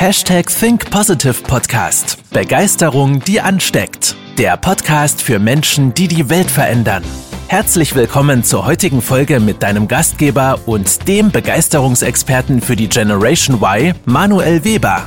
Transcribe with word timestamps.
Hashtag 0.00 0.46
Think 0.46 0.92
Positive 0.92 1.42
Podcast. 1.42 2.22
Begeisterung, 2.32 3.18
die 3.18 3.40
ansteckt. 3.40 4.14
Der 4.38 4.56
Podcast 4.56 5.20
für 5.20 5.40
Menschen, 5.40 5.92
die 5.92 6.06
die 6.06 6.30
Welt 6.30 6.48
verändern. 6.48 7.02
Herzlich 7.48 7.96
willkommen 7.96 8.44
zur 8.44 8.64
heutigen 8.64 9.02
Folge 9.02 9.40
mit 9.40 9.60
deinem 9.64 9.88
Gastgeber 9.88 10.60
und 10.66 11.08
dem 11.08 11.32
Begeisterungsexperten 11.32 12.60
für 12.60 12.76
die 12.76 12.88
Generation 12.88 13.56
Y, 13.56 13.92
Manuel 14.04 14.64
Weber. 14.64 15.02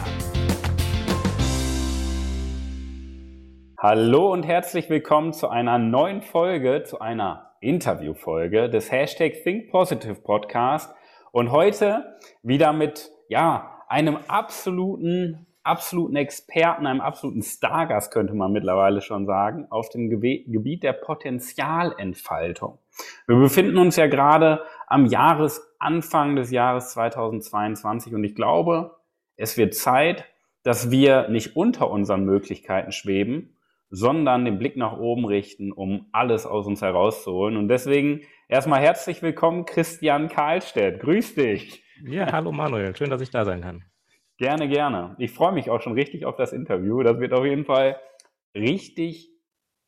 Hallo 3.78 4.34
und 4.34 4.44
herzlich 4.44 4.90
willkommen 4.90 5.32
zu 5.32 5.48
einer 5.48 5.80
neuen 5.80 6.22
Folge, 6.22 6.84
zu 6.84 7.00
einer 7.00 7.54
Interviewfolge 7.62 8.70
des 8.70 8.92
Hashtag 8.92 9.42
Think 9.46 9.72
Positive 9.72 10.16
Podcast. 10.16 10.94
Und 11.32 11.50
heute 11.52 12.18
wieder 12.44 12.74
mit, 12.74 13.10
ja, 13.30 13.78
einem 13.92 14.18
absoluten, 14.30 15.46
absoluten 15.64 16.16
Experten, 16.16 16.88
einem 16.88 17.02
absoluten 17.02 17.44
Stargast, 17.44 18.14
könnte 18.14 18.34
man 18.34 18.54
mittlerweile 18.54 19.02
schon 19.02 19.26
sagen, 19.26 19.68
auf 19.70 19.90
dem 19.90 20.10
Gebiet 20.10 20.82
der 20.82 20.94
Potenzialentfaltung. 20.94 22.80
Wir 23.28 23.36
befinden 23.36 23.78
uns 23.78 23.98
ja 23.98 24.08
gerade 24.08 24.62
am 24.88 25.06
Jahresanfang 25.08 26.38
des 26.38 26.52
Jahres 26.52 26.94
2022 26.94 28.16
und 28.16 28.24
ich 28.24 28.34
glaube, 28.34 28.96
es 29.36 29.58
wird 29.58 29.76
Zeit, 29.76 30.24
dass 30.64 30.90
wir 30.90 31.28
nicht 31.28 31.58
unter 31.58 31.92
unseren 31.92 32.24
Möglichkeiten 32.24 32.94
schweben, 32.94 33.58
sondern 33.90 34.46
den 34.46 34.58
Blick 34.58 34.78
nach 34.78 34.98
oben 34.98 35.26
richten, 35.26 35.74
um 35.74 36.06
alles 36.14 36.46
aus 36.46 36.66
uns 36.66 36.82
herauszuholen. 36.82 37.58
Und 37.58 37.68
deswegen 37.68 38.22
erstmal 38.48 38.80
herzlich 38.80 39.22
willkommen, 39.22 39.66
Christian 39.66 40.30
Karlstedt. 40.30 41.02
Grüß 41.02 41.36
dich. 41.36 41.84
Ja, 42.04 42.32
hallo 42.32 42.52
Manuel, 42.52 42.96
schön, 42.96 43.10
dass 43.10 43.22
ich 43.22 43.30
da 43.30 43.46
sein 43.46 43.62
kann. 43.62 43.84
Gerne, 44.38 44.68
gerne. 44.68 45.16
Ich 45.20 45.32
freue 45.32 45.52
mich 45.52 45.70
auch 45.70 45.82
schon 45.82 45.94
richtig 45.94 46.26
auf 46.26 46.36
das 46.36 46.52
Interview. 46.52 47.04
Das 47.04 47.20
wird 47.20 47.34
auf 47.34 47.46
jeden 47.46 47.66
Fall 47.66 48.00
richtig, 48.56 49.30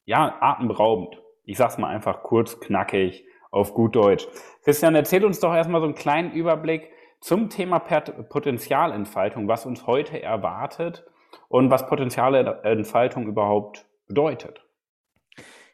ja, 0.05 0.37
atemberaubend. 0.39 1.19
Ich 1.43 1.57
sag's 1.57 1.77
mal 1.77 1.87
einfach 1.87 2.21
kurz, 2.23 2.59
knackig, 2.59 3.25
auf 3.49 3.73
gut 3.73 3.95
Deutsch. 3.95 4.27
Christian, 4.63 4.95
erzähl 4.95 5.25
uns 5.25 5.39
doch 5.39 5.53
erstmal 5.53 5.81
so 5.81 5.85
einen 5.85 5.95
kleinen 5.95 6.31
Überblick 6.33 6.91
zum 7.19 7.49
Thema 7.49 7.79
Potenzialentfaltung, 7.79 9.47
was 9.47 9.65
uns 9.65 9.87
heute 9.87 10.21
erwartet 10.21 11.05
und 11.47 11.71
was 11.71 11.87
Potenzialentfaltung 11.87 13.27
überhaupt 13.27 13.87
bedeutet. 14.07 14.63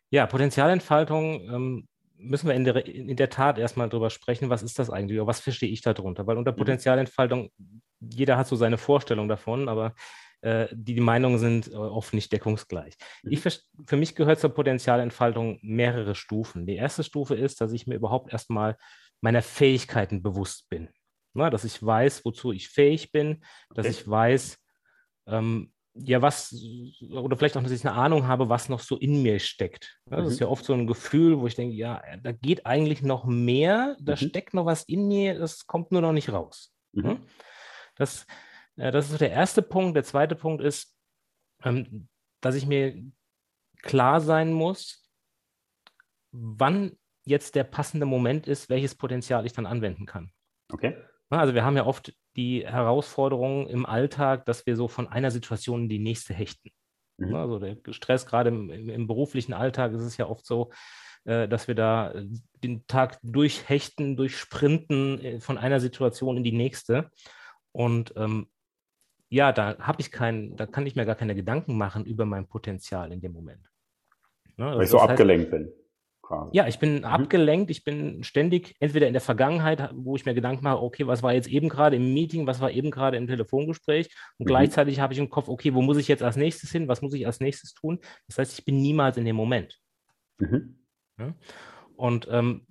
Ja, 0.09 0.25
Potenzialentfaltung 0.25 1.41
ähm, 1.41 1.87
müssen 2.19 2.47
wir 2.47 2.55
in 2.55 2.65
der, 2.65 2.85
in 2.85 3.15
der 3.15 3.29
Tat 3.29 3.57
erstmal 3.57 3.89
drüber 3.89 4.09
sprechen, 4.09 4.49
was 4.49 4.61
ist 4.61 4.77
das 4.77 4.89
eigentlich 4.89 5.19
oder 5.19 5.27
was 5.27 5.39
verstehe 5.39 5.69
ich 5.69 5.81
darunter? 5.81 6.27
Weil 6.27 6.37
unter 6.37 6.51
mhm. 6.51 6.57
Potenzialentfaltung, 6.57 7.51
jeder 7.99 8.37
hat 8.37 8.47
so 8.47 8.55
seine 8.55 8.77
Vorstellung 8.77 9.27
davon, 9.27 9.69
aber 9.69 9.95
äh, 10.41 10.67
die, 10.71 10.95
die, 10.95 11.01
Meinungen 11.01 11.39
sind 11.39 11.71
äh, 11.71 11.75
oft 11.75 12.13
nicht 12.13 12.31
deckungsgleich. 12.31 12.95
Mhm. 13.23 13.31
Ich, 13.31 13.41
für 13.41 13.97
mich 13.97 14.15
gehört 14.15 14.39
zur 14.39 14.51
Potenzialentfaltung 14.51 15.59
mehrere 15.61 16.15
Stufen. 16.15 16.65
Die 16.65 16.75
erste 16.75 17.03
Stufe 17.03 17.35
ist, 17.35 17.61
dass 17.61 17.71
ich 17.71 17.87
mir 17.87 17.95
überhaupt 17.95 18.31
erstmal 18.31 18.77
meiner 19.21 19.41
Fähigkeiten 19.41 20.21
bewusst 20.21 20.69
bin. 20.69 20.89
Na, 21.33 21.49
dass 21.49 21.63
ich 21.63 21.83
weiß, 21.83 22.25
wozu 22.25 22.51
ich 22.51 22.69
fähig 22.69 23.11
bin, 23.11 23.43
dass 23.73 23.85
okay. 23.85 23.95
ich 23.95 24.09
weiß, 24.09 24.57
ähm, 25.27 25.71
ja, 26.03 26.21
was, 26.21 26.55
oder 27.11 27.37
vielleicht 27.37 27.57
auch, 27.57 27.63
dass 27.63 27.71
ich 27.71 27.85
eine 27.85 27.95
Ahnung 27.95 28.27
habe, 28.27 28.49
was 28.49 28.69
noch 28.69 28.79
so 28.79 28.97
in 28.97 29.21
mir 29.21 29.39
steckt. 29.39 29.99
Das 30.05 30.21
mhm. 30.21 30.27
ist 30.27 30.39
ja 30.39 30.47
oft 30.47 30.65
so 30.65 30.73
ein 30.73 30.87
Gefühl, 30.87 31.39
wo 31.39 31.47
ich 31.47 31.55
denke, 31.55 31.75
ja, 31.75 32.01
da 32.21 32.31
geht 32.31 32.65
eigentlich 32.65 33.01
noch 33.01 33.25
mehr, 33.25 33.95
da 33.99 34.13
mhm. 34.13 34.17
steckt 34.17 34.53
noch 34.53 34.65
was 34.65 34.83
in 34.83 35.07
mir, 35.07 35.37
das 35.37 35.67
kommt 35.67 35.91
nur 35.91 36.01
noch 36.01 36.13
nicht 36.13 36.31
raus. 36.31 36.73
Mhm. 36.93 37.03
Hm? 37.03 37.19
Das, 37.95 38.25
äh, 38.77 38.91
das 38.91 39.05
ist 39.05 39.11
so 39.11 39.17
der 39.17 39.31
erste 39.31 39.61
Punkt. 39.61 39.95
Der 39.95 40.03
zweite 40.03 40.35
Punkt 40.35 40.63
ist, 40.63 40.95
ähm, 41.63 42.07
dass 42.41 42.55
ich 42.55 42.65
mir 42.65 43.01
klar 43.81 44.21
sein 44.21 44.53
muss, 44.53 45.09
wann 46.31 46.97
jetzt 47.25 47.55
der 47.55 47.63
passende 47.63 48.05
Moment 48.05 48.47
ist, 48.47 48.69
welches 48.69 48.95
Potenzial 48.95 49.45
ich 49.45 49.53
dann 49.53 49.65
anwenden 49.65 50.05
kann. 50.05 50.31
Okay. 50.71 50.97
Also 51.29 51.53
wir 51.53 51.63
haben 51.63 51.77
ja 51.77 51.85
oft 51.85 52.13
die 52.39 52.65
Herausforderung 52.65 53.67
im 53.67 53.85
Alltag, 53.85 54.45
dass 54.45 54.65
wir 54.65 54.77
so 54.77 54.87
von 54.87 55.09
einer 55.09 55.29
Situation 55.29 55.83
in 55.83 55.89
die 55.89 55.99
nächste 55.99 56.33
hechten. 56.33 56.71
Mhm. 57.17 57.35
Also 57.35 57.59
der 57.59 57.75
Stress, 57.89 58.25
gerade 58.25 58.49
im, 58.49 58.69
im, 58.69 59.07
beruflichen 59.07 59.51
Alltag, 59.51 59.91
ist 59.91 60.03
es 60.03 60.15
ja 60.15 60.25
oft 60.25 60.45
so, 60.45 60.71
äh, 61.25 61.49
dass 61.49 61.67
wir 61.67 61.75
da 61.75 62.11
äh, 62.11 62.27
den 62.63 62.87
Tag 62.87 63.19
durchhechten, 63.23 64.15
durchsprinten 64.15 65.19
äh, 65.19 65.39
von 65.41 65.57
einer 65.57 65.81
Situation 65.81 66.37
in 66.37 66.45
die 66.45 66.53
nächste. 66.53 67.11
Und 67.73 68.13
ähm, 68.15 68.47
ja, 69.27 69.51
da 69.51 69.77
habe 69.79 69.99
ich 69.99 70.09
keinen, 70.09 70.55
da 70.55 70.65
kann 70.65 70.85
ich 70.85 70.95
mir 70.95 71.05
gar 71.05 71.15
keine 71.15 71.35
Gedanken 71.35 71.77
machen 71.77 72.05
über 72.05 72.23
mein 72.23 72.47
Potenzial 72.47 73.11
in 73.11 73.19
dem 73.19 73.33
Moment. 73.33 73.69
Ne? 74.55 74.65
Also 74.65 74.77
Weil 74.77 74.85
ich 74.85 74.91
so 74.91 74.99
abgelenkt 74.99 75.51
heißt, 75.51 75.63
bin 75.63 75.78
quasi. 76.29 76.55
Ja, 76.55 76.67
ich 76.67 76.79
bin 76.79 76.99
mhm. 76.99 77.05
abgelenkt, 77.05 77.71
ich 77.71 77.83
bin 77.83 78.23
ständig 78.23 78.75
entweder 78.79 79.07
in 79.07 79.13
der 79.13 79.21
Vergangenheit, 79.21 79.89
wo 79.93 80.15
ich 80.15 80.25
mir 80.25 80.35
Gedanken 80.35 80.63
mache, 80.63 80.81
okay, 80.81 81.07
was 81.07 81.23
war 81.23 81.33
jetzt 81.33 81.47
eben 81.47 81.69
gerade 81.69 81.95
im 81.95 82.13
Meeting, 82.13 82.45
was 82.45 82.61
war 82.61 82.71
eben 82.71 82.91
gerade 82.91 83.17
im 83.17 83.27
Telefongespräch 83.27 84.09
und 84.37 84.45
mhm. 84.45 84.47
gleichzeitig 84.47 84.99
habe 84.99 85.13
ich 85.13 85.19
im 85.19 85.29
Kopf, 85.29 85.49
okay, 85.49 85.73
wo 85.73 85.81
muss 85.81 85.97
ich 85.97 86.07
jetzt 86.07 86.23
als 86.23 86.35
nächstes 86.35 86.71
hin, 86.71 86.87
was 86.87 87.01
muss 87.01 87.13
ich 87.13 87.25
als 87.25 87.39
nächstes 87.39 87.73
tun? 87.73 87.99
Das 88.27 88.37
heißt, 88.37 88.59
ich 88.59 88.65
bin 88.65 88.81
niemals 88.81 89.17
in 89.17 89.25
dem 89.25 89.35
Moment. 89.35 89.79
Mhm. 90.37 90.79
Ja? 91.17 91.33
Und 91.95 92.27
ähm, 92.29 92.67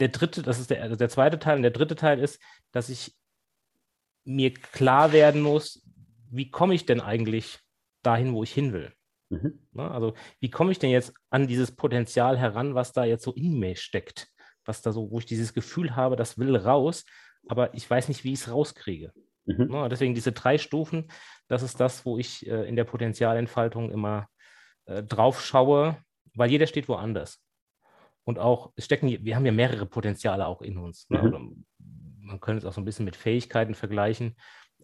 der 0.00 0.08
dritte, 0.08 0.42
das 0.42 0.58
ist 0.58 0.70
der, 0.70 0.82
also 0.82 0.96
der 0.96 1.08
zweite 1.08 1.38
Teil 1.38 1.56
und 1.56 1.62
der 1.62 1.70
dritte 1.70 1.94
Teil 1.94 2.18
ist, 2.18 2.40
dass 2.72 2.88
ich 2.88 3.16
mir 4.24 4.52
klar 4.52 5.12
werden 5.12 5.40
muss, 5.40 5.86
wie 6.30 6.50
komme 6.50 6.74
ich 6.74 6.84
denn 6.84 7.00
eigentlich 7.00 7.60
dahin, 8.02 8.32
wo 8.32 8.42
ich 8.42 8.52
hin 8.52 8.72
will? 8.72 8.92
Mhm. 9.30 9.58
Ne, 9.72 9.90
also, 9.90 10.14
wie 10.40 10.50
komme 10.50 10.72
ich 10.72 10.78
denn 10.78 10.90
jetzt 10.90 11.12
an 11.30 11.46
dieses 11.46 11.74
Potenzial 11.74 12.38
heran, 12.38 12.74
was 12.74 12.92
da 12.92 13.04
jetzt 13.04 13.24
so 13.24 13.32
in 13.32 13.58
mir 13.58 13.76
steckt? 13.76 14.28
Was 14.64 14.82
da 14.82 14.92
so, 14.92 15.10
wo 15.10 15.18
ich 15.18 15.26
dieses 15.26 15.54
Gefühl 15.54 15.96
habe, 15.96 16.16
das 16.16 16.38
will 16.38 16.56
raus, 16.56 17.04
aber 17.48 17.74
ich 17.74 17.88
weiß 17.88 18.08
nicht, 18.08 18.24
wie 18.24 18.32
ich 18.32 18.40
es 18.40 18.50
rauskriege. 18.50 19.12
Mhm. 19.46 19.68
Ne, 19.68 19.88
deswegen 19.88 20.14
diese 20.14 20.32
drei 20.32 20.58
Stufen, 20.58 21.10
das 21.46 21.62
ist 21.62 21.80
das, 21.80 22.04
wo 22.04 22.18
ich 22.18 22.46
äh, 22.46 22.68
in 22.68 22.76
der 22.76 22.84
Potenzialentfaltung 22.84 23.90
immer 23.90 24.28
äh, 24.84 25.02
drauf 25.02 25.44
schaue, 25.44 25.96
weil 26.34 26.50
jeder 26.50 26.66
steht 26.66 26.88
woanders. 26.88 27.42
Und 28.24 28.38
auch, 28.38 28.72
es 28.76 28.84
stecken, 28.84 29.08
wir 29.08 29.36
haben 29.36 29.46
ja 29.46 29.52
mehrere 29.52 29.86
Potenziale 29.86 30.46
auch 30.46 30.60
in 30.60 30.76
uns. 30.76 31.08
Ne? 31.08 31.22
Mhm. 31.22 31.64
man 32.20 32.40
könnte 32.40 32.58
es 32.58 32.64
auch 32.66 32.74
so 32.74 32.80
ein 32.80 32.84
bisschen 32.84 33.06
mit 33.06 33.16
Fähigkeiten 33.16 33.74
vergleichen. 33.74 34.36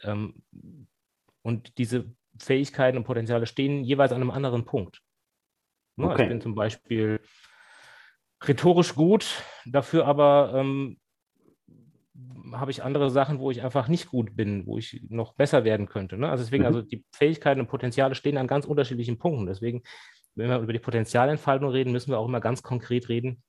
Ähm, 0.03 0.43
und 1.43 1.77
diese 1.77 2.07
Fähigkeiten 2.39 2.99
und 2.99 3.05
Potenziale 3.05 3.47
stehen 3.47 3.85
jeweils 3.85 4.13
an 4.13 4.21
einem 4.21 4.31
anderen 4.31 4.65
Punkt. 4.65 5.03
Ne, 5.97 6.07
okay. 6.07 6.23
Ich 6.23 6.29
bin 6.29 6.41
zum 6.41 6.55
Beispiel 6.55 7.21
rhetorisch 8.43 8.95
gut, 8.95 9.43
dafür 9.65 10.07
aber 10.07 10.53
ähm, 10.55 10.99
habe 12.53 12.71
ich 12.71 12.83
andere 12.83 13.11
Sachen, 13.11 13.39
wo 13.39 13.51
ich 13.51 13.63
einfach 13.63 13.89
nicht 13.89 14.09
gut 14.09 14.37
bin, 14.37 14.67
wo 14.67 14.79
ich 14.79 15.03
noch 15.09 15.35
besser 15.35 15.65
werden 15.65 15.87
könnte. 15.87 16.17
Ne? 16.17 16.29
Also 16.29 16.45
deswegen, 16.45 16.63
mhm. 16.63 16.69
also 16.69 16.83
die 16.83 17.05
Fähigkeiten 17.13 17.61
und 17.61 17.69
Potenziale 17.69 18.15
stehen 18.15 18.37
an 18.37 18.47
ganz 18.47 18.67
unterschiedlichen 18.67 19.19
Punkten. 19.19 19.47
Deswegen, 19.47 19.83
wenn 20.35 20.49
wir 20.49 20.59
über 20.59 20.73
die 20.73 20.79
Potenzialentfaltung 20.79 21.71
reden, 21.71 21.93
müssen 21.93 22.11
wir 22.11 22.19
auch 22.19 22.29
immer 22.29 22.41
ganz 22.41 22.63
konkret 22.63 23.09
reden, 23.09 23.43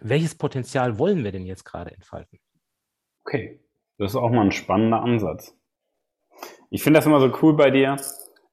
welches 0.00 0.36
Potenzial 0.36 0.98
wollen 0.98 1.24
wir 1.24 1.32
denn 1.32 1.44
jetzt 1.44 1.64
gerade 1.64 1.90
entfalten? 1.90 2.38
Okay, 3.24 3.60
das 3.98 4.12
ist 4.12 4.16
auch 4.16 4.30
mal 4.30 4.46
ein 4.46 4.52
spannender 4.52 5.02
Ansatz. 5.02 5.56
Ich 6.70 6.84
finde 6.84 6.98
das 6.98 7.06
immer 7.06 7.20
so 7.20 7.32
cool 7.42 7.54
bei 7.56 7.70
dir, 7.70 7.96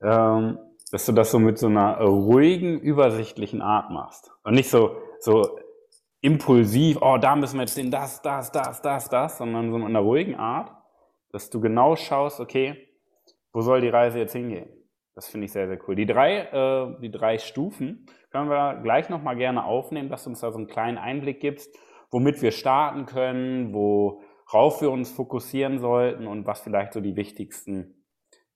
ähm, 0.01 0.57
dass 0.91 1.05
du 1.05 1.11
das 1.11 1.29
so 1.29 1.37
mit 1.37 1.59
so 1.59 1.67
einer 1.67 1.99
ruhigen, 1.99 2.79
übersichtlichen 2.79 3.61
Art 3.61 3.91
machst. 3.91 4.31
Und 4.43 4.55
nicht 4.55 4.69
so, 4.71 4.97
so 5.19 5.59
impulsiv, 6.21 6.97
oh, 7.01 7.17
da 7.19 7.35
müssen 7.35 7.57
wir 7.57 7.61
jetzt 7.61 7.77
hin, 7.77 7.91
das, 7.91 8.21
das, 8.23 8.51
das, 8.51 8.81
das, 8.81 9.09
das, 9.09 9.37
sondern 9.37 9.71
so 9.71 9.77
mit 9.77 9.87
einer 9.87 9.99
ruhigen 9.99 10.35
Art, 10.35 10.71
dass 11.31 11.51
du 11.51 11.61
genau 11.61 11.95
schaust, 11.95 12.39
okay, 12.39 12.87
wo 13.53 13.61
soll 13.61 13.81
die 13.81 13.89
Reise 13.89 14.17
jetzt 14.17 14.33
hingehen? 14.33 14.69
Das 15.13 15.27
finde 15.27 15.45
ich 15.45 15.51
sehr, 15.51 15.67
sehr 15.67 15.79
cool. 15.87 15.95
Die 15.95 16.07
drei, 16.07 16.39
äh, 16.39 16.99
die 17.01 17.11
drei 17.11 17.37
Stufen 17.37 18.07
können 18.31 18.49
wir 18.49 18.79
gleich 18.81 19.09
nochmal 19.09 19.35
gerne 19.35 19.63
aufnehmen, 19.63 20.09
dass 20.09 20.23
du 20.23 20.31
uns 20.31 20.39
da 20.39 20.51
so 20.51 20.57
einen 20.57 20.67
kleinen 20.67 20.97
Einblick 20.97 21.39
gibst, 21.39 21.75
womit 22.09 22.41
wir 22.41 22.51
starten 22.51 23.05
können, 23.05 23.73
worauf 23.73 24.81
wir 24.81 24.89
uns 24.89 25.11
fokussieren 25.11 25.77
sollten 25.77 26.25
und 26.25 26.47
was 26.47 26.61
vielleicht 26.61 26.93
so 26.93 27.01
die 27.01 27.15
wichtigsten 27.15 27.96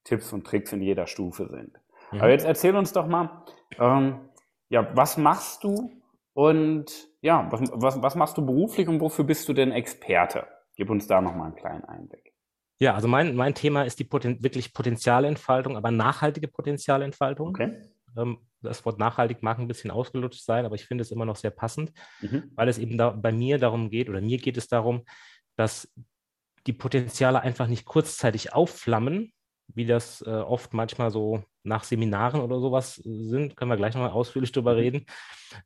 Tipps 0.04 0.34
und 0.34 0.46
Tricks 0.46 0.74
in 0.74 0.82
jeder 0.82 1.08
Stufe 1.08 1.48
sind. 1.48 1.80
Mhm. 2.12 2.20
Aber 2.22 2.30
jetzt 2.30 2.46
erzähl 2.46 2.76
uns 2.76 2.94
doch 2.94 3.08
mal, 3.08 3.44
ähm, 3.80 4.30
ja, 4.70 4.96
was 4.96 5.18
machst 5.18 5.64
du 5.64 5.92
und 6.34 7.10
ja, 7.22 7.48
was, 7.52 7.72
was, 7.74 8.02
was 8.02 8.16
machst 8.16 8.38
du 8.38 8.46
beruflich 8.46 8.88
und 8.88 9.00
wofür 9.00 9.26
bist 9.26 9.48
du 9.48 9.54
denn 9.54 9.72
Experte? 9.72 10.48
Gib 10.76 10.90
uns 10.90 11.08
da 11.08 11.22
nochmal 11.22 11.48
einen 11.48 11.56
kleinen 11.56 11.84
Einblick. 11.86 12.34
Ja, 12.80 12.96
also 12.96 13.08
mein, 13.08 13.36
mein 13.36 13.54
Thema 13.54 13.84
ist 13.84 14.00
die 14.00 14.04
Poten 14.04 14.42
wirklich 14.42 14.74
Potenzialentfaltung, 14.74 15.78
aber 15.78 15.92
nachhaltige 15.92 16.48
Potenzialentfaltung. 16.48 17.50
Okay. 17.50 17.78
Ähm, 18.18 18.40
das 18.62 18.86
Wort 18.86 19.00
nachhaltig 19.00 19.44
mag 19.44 19.60
ein 19.60 19.68
bisschen 19.68 19.92
ausgelutscht 19.92 20.44
sein, 20.44 20.66
aber 20.66 20.76
ich 20.76 20.86
finde 20.86 21.04
es 21.04 21.12
immer 21.12 21.26
noch 21.26 21.36
sehr 21.36 21.52
passend, 21.52 21.92
mhm. 22.22 22.52
weil 22.56 22.70
es 22.70 22.78
eben 22.78 22.98
da, 22.98 23.12
bei 23.12 23.32
mir 23.32 23.58
darum 23.58 23.90
geht, 23.90 24.10
oder 24.10 24.22
mir 24.22 24.38
geht 24.38 24.58
es 24.58 24.68
darum, 24.68 25.04
dass 25.56 25.92
die 26.68 26.74
Potenziale 26.74 27.42
einfach 27.42 27.68
nicht 27.68 27.86
kurzzeitig 27.86 28.54
aufflammen, 28.54 29.34
wie 29.76 29.86
das 29.86 30.22
äh, 30.22 30.30
oft 30.30 30.74
manchmal 30.74 31.12
so 31.12 31.44
nach 31.64 31.84
Seminaren 31.84 32.42
oder 32.42 32.60
sowas 32.60 32.96
sind, 32.96 33.56
können 33.56 33.70
wir 33.70 33.78
gleich 33.78 33.94
nochmal 33.94 34.12
ausführlich 34.12 34.52
drüber 34.52 34.74
mhm. 34.74 34.80
reden. 34.80 35.06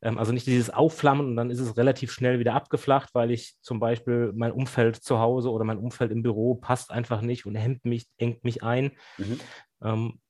Ähm, 0.02 0.18
also 0.18 0.32
nicht 0.32 0.46
dieses 0.46 0.70
Aufflammen 0.70 1.26
und 1.26 1.36
dann 1.36 1.50
ist 1.50 1.60
es 1.60 1.76
relativ 1.76 2.12
schnell 2.12 2.38
wieder 2.38 2.54
abgeflacht, 2.54 3.10
weil 3.14 3.30
ich 3.30 3.56
zum 3.62 3.80
Beispiel 3.80 4.32
mein 4.34 4.52
Umfeld 4.52 4.96
zu 4.96 5.18
Hause 5.18 5.50
oder 5.50 5.64
mein 5.64 5.78
Umfeld 5.78 6.10
im 6.10 6.22
Büro 6.22 6.54
passt 6.54 6.90
einfach 6.90 7.20
nicht 7.20 7.46
und 7.46 7.54
hemmt 7.54 7.84
mich, 7.84 8.06
engt 8.18 8.44
mich 8.44 8.62
ein. 8.62 8.92
Mhm. 9.18 9.40
Ähm, 9.82 10.20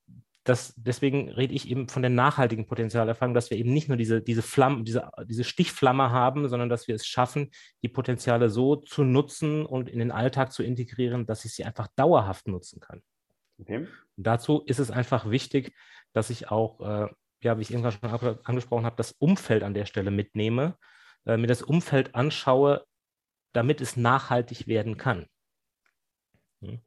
das, 0.49 0.75
deswegen 0.77 1.29
rede 1.29 1.55
ich 1.55 1.69
eben 1.69 1.89
von 1.89 2.03
der 2.03 2.11
nachhaltigen 2.11 2.67
Potenzialerfahrung, 2.67 3.35
dass 3.35 3.51
wir 3.51 3.59
eben 3.59 3.73
nicht 3.73 3.89
nur 3.89 3.97
diese, 3.97 4.23
diese 4.23 4.43
Flamme, 4.43 4.85
diese, 4.85 5.11
diese 5.25 5.43
Stichflamme 5.43 6.11
haben, 6.11 6.49
sondern 6.49 6.69
dass 6.69 6.87
wir 6.87 6.95
es 6.95 7.05
schaffen, 7.05 7.51
die 7.83 7.89
Potenziale 7.89 8.49
so 8.49 8.77
zu 8.77 9.03
nutzen 9.03 9.67
und 9.67 9.89
in 9.89 9.99
den 9.99 10.13
Alltag 10.13 10.53
zu 10.53 10.63
integrieren, 10.63 11.27
dass 11.27 11.45
ich 11.45 11.53
sie 11.53 11.65
einfach 11.65 11.89
dauerhaft 11.97 12.47
nutzen 12.47 12.79
kann. 12.79 13.03
Okay. 13.59 13.87
dazu 14.17 14.63
ist 14.67 14.79
es 14.79 14.91
einfach 14.91 15.31
wichtig, 15.31 15.75
dass 16.13 16.31
ich 16.31 16.51
auch, 16.51 16.81
äh, 16.81 17.09
ja, 17.43 17.59
wie 17.59 17.63
ich 17.63 17.71
irgendwann 17.71 17.93
schon 17.93 18.39
angesprochen 18.45 18.85
habe, 18.85 18.97
das 18.97 19.13
Umfeld 19.13 19.63
an 19.63 19.75
der 19.75 19.87
Stelle 19.87 20.11
mitnehme, 20.11 20.77
äh, 21.27 21.37
mir 21.37 21.47
das 21.47 21.63
Umfeld 21.63 22.15
anschaue, 22.15 22.85
damit 23.53 23.81
es 23.81 23.97
nachhaltig 23.97 24.67
werden 24.67 24.97
kann. 24.97 25.27
Hm. 26.63 26.81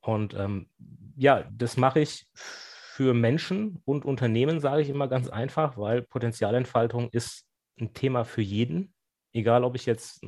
Und 0.00 0.34
ähm, 0.34 0.68
ja, 1.16 1.48
das 1.50 1.76
mache 1.76 2.00
ich 2.00 2.26
für 2.34 3.14
Menschen 3.14 3.80
und 3.84 4.04
Unternehmen, 4.04 4.60
sage 4.60 4.82
ich 4.82 4.88
immer 4.88 5.08
ganz 5.08 5.28
einfach, 5.28 5.76
weil 5.76 6.02
Potenzialentfaltung 6.02 7.08
ist 7.10 7.46
ein 7.80 7.92
Thema 7.92 8.24
für 8.24 8.42
jeden, 8.42 8.94
egal 9.32 9.64
ob 9.64 9.74
ich 9.74 9.86
jetzt 9.86 10.22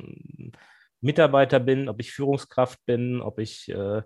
Mitarbeiter 1.01 1.59
bin, 1.59 1.89
ob 1.89 1.99
ich 1.99 2.11
Führungskraft 2.11 2.85
bin, 2.85 3.21
ob 3.21 3.39
ich 3.39 3.69
äh, 3.69 4.01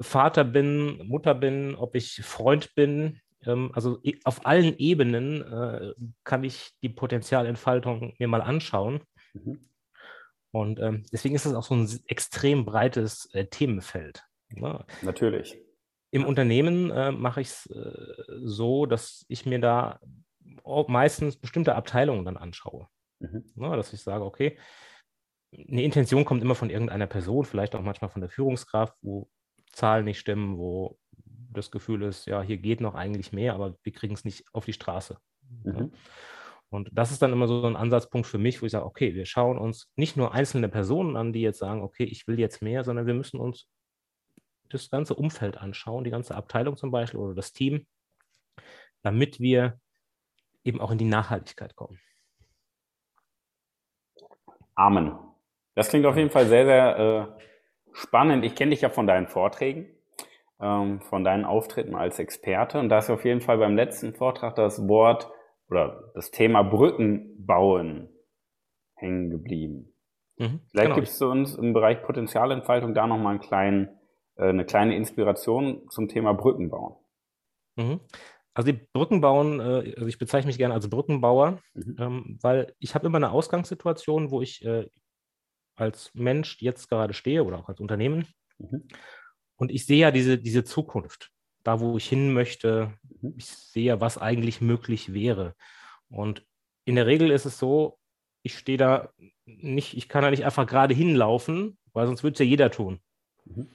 Vater 0.00 0.44
bin, 0.44 1.06
Mutter 1.06 1.34
bin, 1.34 1.74
ob 1.74 1.94
ich 1.94 2.22
Freund 2.22 2.74
bin. 2.74 3.20
Ähm, 3.44 3.70
also 3.74 4.00
auf 4.24 4.46
allen 4.46 4.76
Ebenen 4.78 5.42
äh, 5.42 5.92
kann 6.24 6.44
ich 6.44 6.72
die 6.82 6.88
Potenzialentfaltung 6.88 8.14
mir 8.18 8.28
mal 8.28 8.42
anschauen. 8.42 9.00
Mhm. 9.34 9.68
Und 10.52 10.80
ähm, 10.80 11.04
deswegen 11.12 11.34
ist 11.34 11.44
es 11.44 11.54
auch 11.54 11.64
so 11.64 11.74
ein 11.74 11.88
extrem 12.06 12.64
breites 12.64 13.28
äh, 13.34 13.46
Themenfeld. 13.46 14.22
Ne? 14.48 14.84
Natürlich. 15.02 15.58
Im 16.12 16.24
Unternehmen 16.24 16.90
äh, 16.90 17.12
mache 17.12 17.40
ich 17.40 17.48
es 17.48 17.66
äh, 17.66 18.22
so, 18.42 18.86
dass 18.86 19.26
ich 19.28 19.44
mir 19.44 19.60
da 19.60 20.00
meistens 20.88 21.36
bestimmte 21.36 21.74
Abteilungen 21.74 22.24
dann 22.24 22.36
anschaue. 22.36 22.88
Mhm. 23.18 23.44
Na, 23.54 23.76
dass 23.76 23.92
ich 23.92 24.02
sage, 24.02 24.24
okay, 24.24 24.58
eine 25.52 25.82
Intention 25.82 26.24
kommt 26.24 26.42
immer 26.42 26.54
von 26.54 26.70
irgendeiner 26.70 27.06
Person, 27.06 27.44
vielleicht 27.44 27.74
auch 27.74 27.82
manchmal 27.82 28.10
von 28.10 28.20
der 28.20 28.30
Führungskraft, 28.30 28.94
wo 29.02 29.28
Zahlen 29.72 30.04
nicht 30.04 30.18
stimmen, 30.18 30.58
wo 30.58 30.98
das 31.52 31.70
Gefühl 31.70 32.02
ist, 32.02 32.26
ja, 32.26 32.42
hier 32.42 32.58
geht 32.58 32.80
noch 32.80 32.94
eigentlich 32.94 33.32
mehr, 33.32 33.54
aber 33.54 33.76
wir 33.82 33.92
kriegen 33.92 34.14
es 34.14 34.24
nicht 34.24 34.44
auf 34.52 34.64
die 34.64 34.72
Straße. 34.72 35.18
Mhm. 35.64 35.78
Ja. 35.78 35.88
Und 36.68 36.90
das 36.92 37.12
ist 37.12 37.22
dann 37.22 37.32
immer 37.32 37.46
so 37.46 37.64
ein 37.64 37.76
Ansatzpunkt 37.76 38.26
für 38.26 38.38
mich, 38.38 38.60
wo 38.60 38.66
ich 38.66 38.72
sage, 38.72 38.84
okay, 38.84 39.14
wir 39.14 39.24
schauen 39.24 39.56
uns 39.56 39.90
nicht 39.94 40.16
nur 40.16 40.32
einzelne 40.34 40.68
Personen 40.68 41.16
an, 41.16 41.32
die 41.32 41.40
jetzt 41.40 41.58
sagen, 41.58 41.82
okay, 41.82 42.04
ich 42.04 42.26
will 42.26 42.38
jetzt 42.40 42.60
mehr, 42.60 42.84
sondern 42.84 43.06
wir 43.06 43.14
müssen 43.14 43.38
uns 43.38 43.68
das 44.68 44.90
ganze 44.90 45.14
Umfeld 45.14 45.58
anschauen, 45.58 46.04
die 46.04 46.10
ganze 46.10 46.34
Abteilung 46.34 46.76
zum 46.76 46.90
Beispiel 46.90 47.20
oder 47.20 47.34
das 47.34 47.52
Team, 47.52 47.86
damit 49.02 49.38
wir 49.38 49.80
eben 50.64 50.80
auch 50.80 50.90
in 50.90 50.98
die 50.98 51.04
Nachhaltigkeit 51.04 51.76
kommen. 51.76 52.00
Amen. 54.74 55.16
Das 55.76 55.90
klingt 55.90 56.06
auf 56.06 56.16
jeden 56.16 56.30
Fall 56.30 56.46
sehr, 56.46 56.64
sehr 56.64 56.98
äh, 56.98 57.42
spannend. 57.92 58.44
Ich 58.44 58.56
kenne 58.56 58.70
dich 58.70 58.80
ja 58.80 58.88
von 58.88 59.06
deinen 59.06 59.28
Vorträgen, 59.28 59.86
ähm, 60.60 61.00
von 61.02 61.22
deinen 61.22 61.44
Auftritten 61.44 61.94
als 61.94 62.18
Experte. 62.18 62.80
Und 62.80 62.88
da 62.88 62.98
ist 62.98 63.10
auf 63.10 63.24
jeden 63.24 63.42
Fall 63.42 63.58
beim 63.58 63.76
letzten 63.76 64.14
Vortrag 64.14 64.56
das 64.56 64.88
Wort 64.88 65.30
oder 65.68 66.10
das 66.14 66.30
Thema 66.32 66.62
Brücken 66.62 67.46
bauen 67.46 68.08
hängen 68.94 69.30
geblieben. 69.30 69.92
Mhm, 70.38 70.60
Vielleicht 70.70 70.86
genau. 70.86 70.94
gibst 70.96 71.20
du 71.20 71.30
uns 71.30 71.54
im 71.54 71.72
Bereich 71.72 72.02
Potenzialentfaltung 72.02 72.94
da 72.94 73.06
nochmal 73.06 73.32
einen 73.32 73.40
kleinen 73.40 73.88
äh, 74.36 74.48
eine 74.48 74.64
kleine 74.64 74.96
Inspiration 74.96 75.88
zum 75.90 76.08
Thema 76.08 76.32
Brücken 76.32 76.70
bauen. 76.70 76.96
Mhm. 77.76 78.00
Also 78.54 78.72
die 78.72 78.80
Brücken 78.92 79.20
bauen, 79.20 79.60
äh, 79.60 79.94
also 79.96 80.06
ich 80.06 80.18
bezeichne 80.18 80.48
mich 80.48 80.58
gerne 80.58 80.74
als 80.74 80.88
Brückenbauer, 80.88 81.58
mhm. 81.74 81.96
Ähm, 81.98 82.38
weil 82.40 82.74
ich 82.78 82.94
habe 82.94 83.06
immer 83.06 83.16
eine 83.16 83.30
Ausgangssituation, 83.30 84.30
wo 84.30 84.40
ich 84.40 84.64
äh, 84.64 84.88
als 85.76 86.10
Mensch 86.14 86.60
jetzt 86.60 86.88
gerade 86.88 87.14
stehe 87.14 87.44
oder 87.44 87.58
auch 87.58 87.68
als 87.68 87.80
Unternehmen 87.80 88.26
mhm. 88.58 88.88
und 89.56 89.70
ich 89.70 89.86
sehe 89.86 89.98
ja 89.98 90.10
diese, 90.10 90.38
diese 90.38 90.64
Zukunft, 90.64 91.30
da 91.62 91.80
wo 91.80 91.96
ich 91.96 92.08
hin 92.08 92.32
möchte, 92.32 92.94
mhm. 93.20 93.34
ich 93.36 93.46
sehe, 93.46 94.00
was 94.00 94.18
eigentlich 94.18 94.60
möglich 94.60 95.12
wäre. 95.12 95.54
Und 96.08 96.44
in 96.84 96.94
der 96.94 97.06
Regel 97.06 97.30
ist 97.30 97.46
es 97.46 97.58
so, 97.58 97.98
ich 98.42 98.56
stehe 98.56 98.78
da 98.78 99.10
nicht, 99.44 99.96
ich 99.96 100.08
kann 100.08 100.22
da 100.22 100.30
nicht 100.30 100.44
einfach 100.44 100.66
gerade 100.66 100.94
hinlaufen, 100.94 101.78
weil 101.92 102.06
sonst 102.06 102.22
würde 102.22 102.34
es 102.34 102.38
ja 102.38 102.44
jeder 102.44 102.70
tun. 102.70 103.00
Mhm 103.44 103.68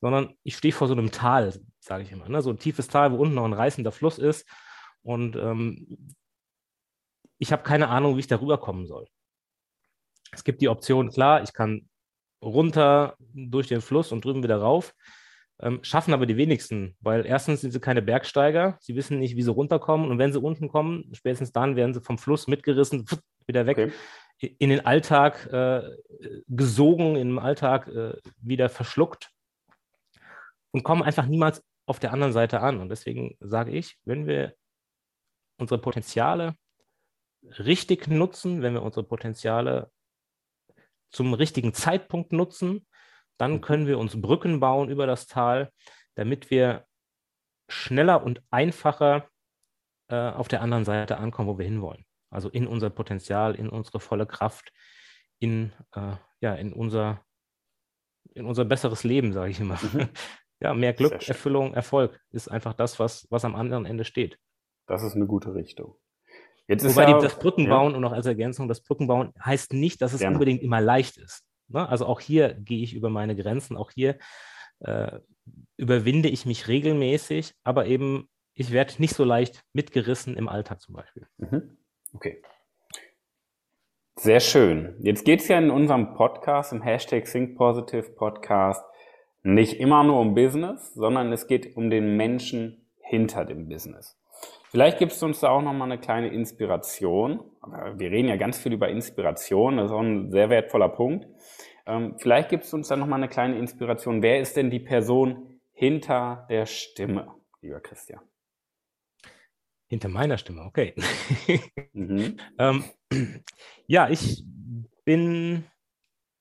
sondern 0.00 0.34
ich 0.42 0.56
stehe 0.56 0.72
vor 0.72 0.88
so 0.88 0.94
einem 0.94 1.10
Tal, 1.10 1.52
sage 1.80 2.04
ich 2.04 2.12
immer. 2.12 2.28
Ne? 2.28 2.42
So 2.42 2.50
ein 2.50 2.58
tiefes 2.58 2.88
Tal, 2.88 3.12
wo 3.12 3.16
unten 3.16 3.34
noch 3.34 3.44
ein 3.44 3.52
reißender 3.52 3.92
Fluss 3.92 4.18
ist. 4.18 4.46
Und 5.02 5.36
ähm, 5.36 6.14
ich 7.38 7.52
habe 7.52 7.62
keine 7.62 7.88
Ahnung, 7.88 8.16
wie 8.16 8.20
ich 8.20 8.26
darüber 8.26 8.58
kommen 8.58 8.86
soll. 8.86 9.08
Es 10.32 10.44
gibt 10.44 10.60
die 10.60 10.68
Option, 10.68 11.10
klar, 11.10 11.42
ich 11.42 11.52
kann 11.52 11.88
runter 12.42 13.16
durch 13.34 13.68
den 13.68 13.80
Fluss 13.80 14.12
und 14.12 14.24
drüben 14.24 14.42
wieder 14.42 14.58
rauf. 14.58 14.94
Ähm, 15.60 15.80
schaffen 15.82 16.14
aber 16.14 16.26
die 16.26 16.36
wenigsten, 16.36 16.96
weil 17.00 17.26
erstens 17.26 17.62
sind 17.62 17.72
sie 17.72 17.80
keine 17.80 18.00
Bergsteiger, 18.00 18.78
sie 18.80 18.94
wissen 18.94 19.18
nicht, 19.18 19.34
wie 19.34 19.42
sie 19.42 19.50
runterkommen 19.50 20.08
und 20.08 20.18
wenn 20.18 20.32
sie 20.32 20.40
unten 20.40 20.68
kommen, 20.68 21.10
spätestens 21.14 21.50
dann 21.50 21.74
werden 21.74 21.94
sie 21.94 22.00
vom 22.00 22.16
Fluss 22.16 22.46
mitgerissen, 22.46 23.06
wieder 23.48 23.66
weg, 23.66 23.78
okay. 23.78 24.54
in 24.58 24.70
den 24.70 24.86
Alltag 24.86 25.46
äh, 25.52 25.82
gesogen, 26.46 27.16
im 27.16 27.40
Alltag 27.40 27.88
äh, 27.88 28.16
wieder 28.40 28.68
verschluckt 28.68 29.30
und 30.70 30.84
kommen 30.84 31.02
einfach 31.02 31.26
niemals 31.26 31.64
auf 31.86 31.98
der 31.98 32.12
anderen 32.12 32.32
Seite 32.32 32.60
an. 32.60 32.78
Und 32.78 32.90
deswegen 32.90 33.36
sage 33.40 33.72
ich, 33.72 33.98
wenn 34.04 34.26
wir 34.26 34.54
unsere 35.58 35.80
Potenziale 35.80 36.54
richtig 37.58 38.06
nutzen, 38.06 38.62
wenn 38.62 38.74
wir 38.74 38.82
unsere 38.82 39.04
Potenziale 39.04 39.90
zum 41.10 41.34
richtigen 41.34 41.72
Zeitpunkt 41.74 42.32
nutzen, 42.32 42.86
dann 43.38 43.54
mhm. 43.54 43.60
können 43.60 43.86
wir 43.86 43.98
uns 43.98 44.20
Brücken 44.20 44.60
bauen 44.60 44.90
über 44.90 45.06
das 45.06 45.26
Tal, 45.26 45.72
damit 46.14 46.50
wir 46.50 46.86
schneller 47.68 48.22
und 48.22 48.42
einfacher 48.50 49.28
äh, 50.08 50.16
auf 50.16 50.48
der 50.48 50.62
anderen 50.62 50.84
Seite 50.84 51.18
ankommen, 51.18 51.48
wo 51.48 51.58
wir 51.58 51.66
hinwollen. 51.66 52.04
Also 52.30 52.48
in 52.48 52.66
unser 52.66 52.90
Potenzial, 52.90 53.54
in 53.54 53.68
unsere 53.68 54.00
volle 54.00 54.26
Kraft, 54.26 54.72
in, 55.38 55.72
äh, 55.94 56.16
ja, 56.40 56.54
in, 56.54 56.72
unser, 56.72 57.24
in 58.34 58.44
unser 58.44 58.64
besseres 58.64 59.04
Leben, 59.04 59.32
sage 59.32 59.50
ich 59.50 59.60
immer. 59.60 59.78
Mhm. 59.92 60.08
ja, 60.60 60.74
mehr 60.74 60.92
Glück, 60.92 61.28
Erfüllung, 61.28 61.74
Erfolg 61.74 62.20
ist 62.30 62.48
einfach 62.48 62.74
das, 62.74 62.98
was, 62.98 63.26
was 63.30 63.44
am 63.44 63.54
anderen 63.54 63.86
Ende 63.86 64.04
steht. 64.04 64.38
Das 64.86 65.02
ist 65.02 65.14
eine 65.14 65.26
gute 65.26 65.54
Richtung. 65.54 65.96
Jetzt 66.68 66.84
Wobei 66.84 67.08
ja, 67.10 67.18
das 67.18 67.38
Brückenbauen 67.38 67.92
ja. 67.92 67.96
und 67.96 68.02
noch 68.02 68.12
als 68.12 68.26
Ergänzung, 68.26 68.68
das 68.68 68.82
Brückenbauen 68.82 69.32
heißt 69.42 69.72
nicht, 69.72 70.02
dass 70.02 70.12
es 70.12 70.20
Gerne. 70.20 70.36
unbedingt 70.36 70.62
immer 70.62 70.82
leicht 70.82 71.16
ist. 71.16 71.42
Ne? 71.68 71.88
Also 71.88 72.04
auch 72.04 72.20
hier 72.20 72.54
gehe 72.54 72.82
ich 72.82 72.94
über 72.94 73.08
meine 73.08 73.34
Grenzen, 73.34 73.76
auch 73.76 73.90
hier 73.90 74.18
äh, 74.80 75.18
überwinde 75.78 76.28
ich 76.28 76.44
mich 76.44 76.68
regelmäßig, 76.68 77.54
aber 77.64 77.86
eben 77.86 78.28
ich 78.52 78.70
werde 78.70 78.94
nicht 78.98 79.14
so 79.14 79.24
leicht 79.24 79.64
mitgerissen 79.72 80.36
im 80.36 80.48
Alltag 80.48 80.80
zum 80.80 80.94
Beispiel. 80.94 81.26
Mhm. 81.38 81.78
Okay. 82.12 82.42
Sehr 84.16 84.40
schön. 84.40 84.96
Jetzt 85.00 85.24
geht 85.24 85.40
es 85.40 85.48
ja 85.48 85.58
in 85.58 85.70
unserem 85.70 86.14
Podcast, 86.14 86.72
im 86.72 86.82
Hashtag 86.82 87.24
Think 87.24 87.56
Positive 87.56 88.10
Podcast, 88.10 88.84
nicht 89.42 89.74
immer 89.74 90.02
nur 90.02 90.20
um 90.20 90.34
Business, 90.34 90.92
sondern 90.94 91.32
es 91.32 91.46
geht 91.46 91.76
um 91.76 91.88
den 91.88 92.16
Menschen 92.16 92.90
hinter 93.00 93.44
dem 93.44 93.68
Business. 93.68 94.17
Vielleicht 94.70 94.98
gibst 94.98 95.22
du 95.22 95.26
uns 95.26 95.40
da 95.40 95.48
auch 95.48 95.62
nochmal 95.62 95.90
eine 95.90 96.00
kleine 96.00 96.28
Inspiration. 96.28 97.40
Wir 97.94 98.10
reden 98.10 98.28
ja 98.28 98.36
ganz 98.36 98.58
viel 98.58 98.74
über 98.74 98.88
Inspiration, 98.88 99.78
das 99.78 99.86
ist 99.86 99.92
auch 99.92 100.02
ein 100.02 100.30
sehr 100.30 100.50
wertvoller 100.50 100.90
Punkt. 100.90 101.26
Ähm, 101.86 102.16
vielleicht 102.18 102.50
gibst 102.50 102.72
du 102.72 102.76
uns 102.76 102.88
da 102.88 102.96
nochmal 102.96 103.18
eine 103.18 103.28
kleine 103.28 103.58
Inspiration. 103.58 104.22
Wer 104.22 104.40
ist 104.40 104.56
denn 104.56 104.70
die 104.70 104.80
Person 104.80 105.60
hinter 105.72 106.46
der 106.50 106.66
Stimme, 106.66 107.34
lieber 107.62 107.80
Christian? 107.80 108.20
Hinter 109.86 110.10
meiner 110.10 110.36
Stimme, 110.36 110.62
okay. 110.64 110.94
Mhm. 111.94 112.36
ähm, 112.58 112.84
ja, 113.86 114.10
ich 114.10 114.44
bin 115.06 115.64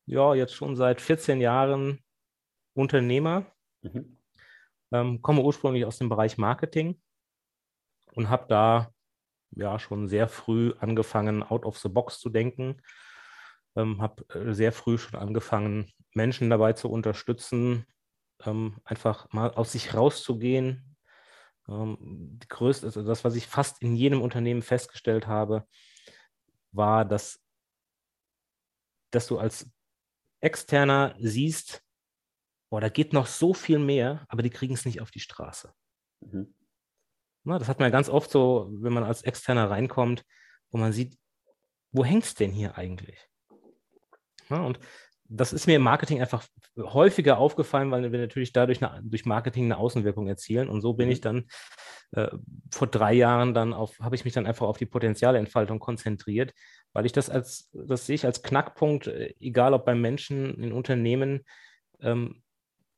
ja 0.05 0.36
jetzt 0.36 0.53
schon 0.53 0.75
seit 0.75 1.00
14 1.00 1.39
Jahren 1.39 2.03
Unternehmer, 2.74 3.46
mhm. 3.84 4.17
ähm, 4.91 5.22
komme 5.22 5.43
ursprünglich 5.43 5.86
aus 5.86 5.98
dem 5.98 6.10
Bereich 6.10 6.38
Marketing 6.38 7.00
und 8.18 8.30
habe 8.30 8.48
da 8.50 8.92
ja 9.52 9.78
schon 9.78 10.08
sehr 10.08 10.28
früh 10.28 10.74
angefangen, 10.80 11.44
out 11.44 11.66
of 11.66 11.78
the 11.78 11.88
box 11.88 12.20
zu 12.20 12.30
denken. 12.30 12.82
Ähm, 13.76 14.02
habe 14.02 14.28
äh, 14.34 14.54
sehr 14.54 14.72
früh 14.72 14.98
schon 14.98 15.20
angefangen, 15.20 15.92
Menschen 16.16 16.50
dabei 16.50 16.74
zu 16.74 16.90
unterstützen, 16.90 17.86
ähm, 18.44 18.78
einfach 18.84 19.32
mal 19.32 19.52
aus 19.52 19.74
sich 19.74 19.94
rauszugehen. 19.94 20.96
Ähm, 21.70 22.40
größte, 22.50 22.88
also 22.88 23.04
das, 23.04 23.24
was 23.24 23.36
ich 23.36 23.46
fast 23.46 23.84
in 23.84 23.96
jedem 23.96 24.24
Unternehmen 24.24 24.64
festgestellt 24.64 25.28
habe, 25.28 25.68
war, 26.72 27.06
dass, 27.06 27.40
dass 29.12 29.28
du 29.28 29.38
als 29.38 29.70
Externer 30.42 31.16
siehst, 31.20 31.84
boah, 32.72 32.82
da 32.82 32.90
geht 32.90 33.14
noch 33.14 33.28
so 33.28 33.54
viel 33.54 33.78
mehr, 33.78 34.26
aber 34.28 34.42
die 34.42 34.50
kriegen 34.50 34.74
es 34.74 34.86
nicht 34.86 35.02
auf 35.02 35.12
die 35.12 35.20
Straße. 35.20 35.72
Mhm. 36.22 36.57
Na, 37.48 37.58
das 37.58 37.70
hat 37.70 37.80
man 37.80 37.86
ja 37.86 37.92
ganz 37.92 38.10
oft 38.10 38.30
so, 38.30 38.68
wenn 38.72 38.92
man 38.92 39.06
als 39.06 39.22
Externer 39.22 39.70
reinkommt, 39.70 40.25
wo 40.70 40.77
man 40.77 40.92
sieht, 40.92 41.18
wo 41.94 42.04
hängt 42.04 42.25
es 42.25 42.36
denn 42.36 42.51
hier 42.51 42.77
eigentlich? 42.77 43.25
Ja, 44.50 44.63
und 44.63 44.80
das 45.24 45.54
ist 45.54 45.66
mir 45.66 45.77
im 45.77 45.82
Marketing 45.82 46.20
einfach 46.20 46.46
häufiger 46.77 47.38
aufgefallen, 47.38 47.89
weil 47.89 48.12
wir 48.12 48.20
natürlich 48.20 48.51
dadurch 48.51 48.84
eine, 48.84 49.01
durch 49.01 49.25
Marketing 49.25 49.63
eine 49.63 49.77
Außenwirkung 49.77 50.27
erzielen. 50.27 50.68
Und 50.68 50.82
so 50.82 50.94
bin 50.94 51.06
mhm. 51.08 51.12
ich 51.13 51.22
dann 51.22 51.46
äh, 52.12 52.27
vor 52.70 52.88
drei 52.88 53.13
Jahren 53.13 53.54
dann 53.54 53.74
auf, 53.74 53.98
habe 54.01 54.16
ich 54.16 54.25
mich 54.25 54.34
dann 54.34 54.46
einfach 54.46 54.68
auf 54.68 54.77
die 54.77 54.86
Potenzialentfaltung 54.86 55.80
konzentriert, 55.80 56.54
weil 56.92 57.06
ich 57.06 57.13
das 57.13 57.30
als, 57.30 57.70
das 57.72 58.06
sehe 58.06 58.16
ich 58.16 58.25
als 58.25 58.44
Knackpunkt, 58.44 59.08
äh, 59.08 59.34
egal 59.39 59.74
ob 59.74 59.86
beim 59.86 60.01
Menschen, 60.01 60.62
in 60.62 60.74
Unternehmen, 60.74 61.46
ähm, 62.01 62.44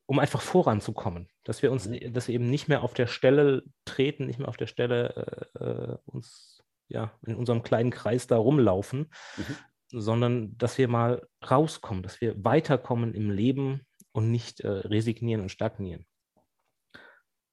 um 0.09 0.19
einfach 0.19 0.41
voranzukommen, 0.41 1.29
dass 1.43 1.61
wir 1.61 1.71
uns, 1.71 1.87
mhm. 1.87 2.13
dass 2.13 2.27
wir 2.27 2.35
eben 2.35 2.49
nicht 2.49 2.67
mehr 2.67 2.83
auf 2.83 2.93
der 2.93 3.07
Stelle 3.07 3.63
treten, 3.85 4.25
nicht 4.25 4.39
mehr 4.39 4.49
auf 4.49 4.57
der 4.57 4.67
Stelle 4.67 5.49
äh, 5.59 5.63
äh 5.63 5.97
uns 6.05 6.63
ja 6.87 7.11
in 7.25 7.35
unserem 7.35 7.61
kleinen 7.61 7.91
Kreis 7.91 8.27
da 8.27 8.37
rumlaufen, 8.37 9.11
mhm 9.37 9.55
sondern 9.91 10.57
dass 10.57 10.77
wir 10.77 10.87
mal 10.87 11.27
rauskommen, 11.49 12.03
dass 12.03 12.21
wir 12.21 12.43
weiterkommen 12.43 13.13
im 13.13 13.31
Leben 13.31 13.85
und 14.11 14.31
nicht 14.31 14.61
äh, 14.61 14.69
resignieren 14.69 15.41
und 15.41 15.49
stagnieren. 15.49 16.05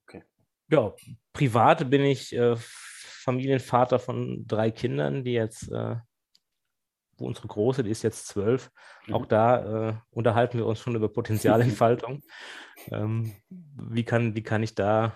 Okay. 0.03 0.23
Ja, 0.71 0.93
privat 1.33 1.89
bin 1.89 2.03
ich 2.03 2.33
äh, 2.35 2.55
Familienvater 2.57 3.99
von 3.99 4.45
drei 4.47 4.71
Kindern, 4.71 5.23
die 5.23 5.33
jetzt, 5.33 5.71
äh, 5.71 5.95
unsere 7.25 7.47
Große, 7.47 7.83
die 7.83 7.91
ist 7.91 8.03
jetzt 8.03 8.27
zwölf, 8.27 8.71
mhm. 9.07 9.13
auch 9.13 9.25
da 9.25 9.89
äh, 9.89 9.93
unterhalten 10.11 10.57
wir 10.57 10.65
uns 10.65 10.79
schon 10.79 10.95
über 10.95 11.09
Potenzialentfaltung. 11.09 12.21
ähm, 12.91 13.33
wie, 13.49 14.03
kann, 14.03 14.35
wie 14.35 14.43
kann 14.43 14.63
ich 14.63 14.75
da 14.75 15.15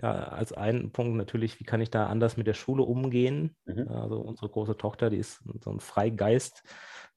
ja, 0.00 0.12
als 0.12 0.52
einen 0.52 0.92
Punkt 0.92 1.16
natürlich, 1.16 1.58
wie 1.58 1.64
kann 1.64 1.80
ich 1.80 1.90
da 1.90 2.06
anders 2.06 2.36
mit 2.36 2.46
der 2.46 2.54
Schule 2.54 2.84
umgehen? 2.84 3.56
Mhm. 3.66 3.88
Also 3.88 4.20
unsere 4.20 4.48
große 4.48 4.76
Tochter, 4.76 5.10
die 5.10 5.16
ist 5.16 5.42
so 5.60 5.70
ein 5.70 5.80
Freigeist, 5.80 6.62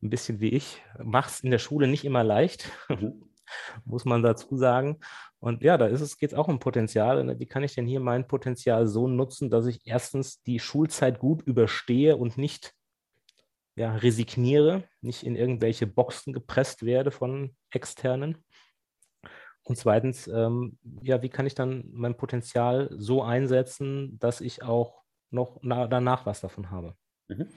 ein 0.01 0.09
bisschen 0.09 0.39
wie 0.39 0.49
ich, 0.49 0.81
macht 1.01 1.29
es 1.29 1.39
in 1.41 1.51
der 1.51 1.59
Schule 1.59 1.87
nicht 1.87 2.05
immer 2.05 2.23
leicht, 2.23 2.71
mhm. 2.89 3.29
muss 3.85 4.05
man 4.05 4.23
dazu 4.23 4.57
sagen. 4.57 4.97
Und 5.39 5.63
ja, 5.63 5.77
da 5.77 5.87
ist 5.87 6.01
es, 6.01 6.17
geht 6.17 6.31
es 6.31 6.37
auch 6.37 6.47
um 6.47 6.59
Potenzial. 6.59 7.23
Ne? 7.23 7.39
Wie 7.39 7.47
kann 7.47 7.63
ich 7.63 7.75
denn 7.75 7.87
hier 7.87 7.99
mein 7.99 8.27
Potenzial 8.27 8.87
so 8.87 9.07
nutzen, 9.07 9.49
dass 9.49 9.65
ich 9.65 9.81
erstens 9.85 10.41
die 10.43 10.59
Schulzeit 10.59 11.19
gut 11.19 11.41
überstehe 11.43 12.15
und 12.15 12.37
nicht 12.37 12.73
ja, 13.81 13.95
resigniere, 13.95 14.83
nicht 15.01 15.23
in 15.23 15.35
irgendwelche 15.35 15.87
Boxen 15.87 16.33
gepresst 16.33 16.85
werde 16.85 17.09
von 17.09 17.55
externen. 17.71 18.37
Und 19.63 19.75
zweitens, 19.75 20.27
ähm, 20.27 20.77
ja, 21.01 21.23
wie 21.23 21.29
kann 21.29 21.47
ich 21.47 21.55
dann 21.55 21.89
mein 21.91 22.15
Potenzial 22.15 22.89
so 22.95 23.23
einsetzen, 23.23 24.19
dass 24.19 24.39
ich 24.39 24.61
auch 24.61 25.01
noch 25.31 25.57
na, 25.63 25.87
danach 25.87 26.27
was 26.27 26.41
davon 26.41 26.69
habe? 26.69 26.95
Mhm. 27.27 27.47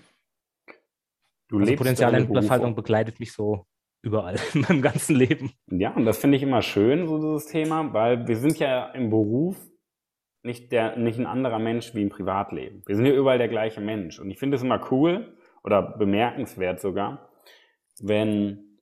Du 1.48 1.58
also 1.58 1.76
Potenzialentfaltung 1.76 2.74
begleitet 2.74 3.20
mich 3.20 3.32
so 3.32 3.66
überall 4.00 4.36
in 4.54 4.62
meinem 4.62 4.80
ganzen 4.80 5.16
Leben. 5.16 5.52
Ja, 5.70 5.94
und 5.94 6.06
das 6.06 6.16
finde 6.16 6.38
ich 6.38 6.42
immer 6.42 6.62
schön, 6.62 7.06
so 7.06 7.18
dieses 7.18 7.50
Thema, 7.50 7.92
weil 7.92 8.26
wir 8.26 8.38
sind 8.38 8.58
ja 8.58 8.86
im 8.92 9.10
Beruf 9.10 9.58
nicht, 10.42 10.72
der, 10.72 10.96
nicht 10.96 11.18
ein 11.18 11.26
anderer 11.26 11.58
Mensch 11.58 11.94
wie 11.94 12.02
im 12.02 12.08
Privatleben. 12.08 12.82
Wir 12.86 12.96
sind 12.96 13.04
ja 13.04 13.12
überall 13.12 13.38
der 13.38 13.48
gleiche 13.48 13.82
Mensch. 13.82 14.18
Und 14.18 14.30
ich 14.30 14.38
finde 14.38 14.56
es 14.56 14.62
immer 14.62 14.90
cool 14.90 15.36
oder 15.64 15.82
bemerkenswert 15.82 16.80
sogar, 16.80 17.30
wenn 18.00 18.78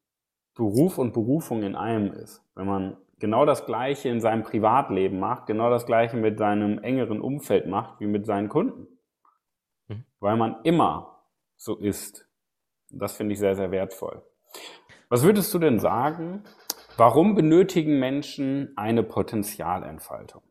Beruf 0.54 0.98
und 0.98 1.14
Berufung 1.14 1.62
in 1.62 1.76
einem 1.76 2.12
ist. 2.12 2.44
Wenn 2.54 2.66
man 2.66 2.96
genau 3.18 3.46
das 3.46 3.64
Gleiche 3.64 4.08
in 4.08 4.20
seinem 4.20 4.42
Privatleben 4.42 5.18
macht, 5.18 5.46
genau 5.46 5.70
das 5.70 5.86
Gleiche 5.86 6.16
mit 6.16 6.38
seinem 6.38 6.78
engeren 6.80 7.20
Umfeld 7.20 7.66
macht, 7.66 8.00
wie 8.00 8.06
mit 8.06 8.26
seinen 8.26 8.48
Kunden. 8.48 8.88
Mhm. 9.88 10.04
Weil 10.20 10.36
man 10.36 10.56
immer 10.64 11.24
so 11.56 11.76
ist. 11.76 12.28
Das 12.90 13.16
finde 13.16 13.32
ich 13.32 13.38
sehr, 13.38 13.54
sehr 13.54 13.70
wertvoll. 13.70 14.22
Was 15.08 15.22
würdest 15.22 15.54
du 15.54 15.58
denn 15.58 15.78
sagen, 15.78 16.42
warum 16.96 17.34
benötigen 17.34 17.98
Menschen 17.98 18.72
eine 18.76 19.02
Potenzialentfaltung? 19.02 20.42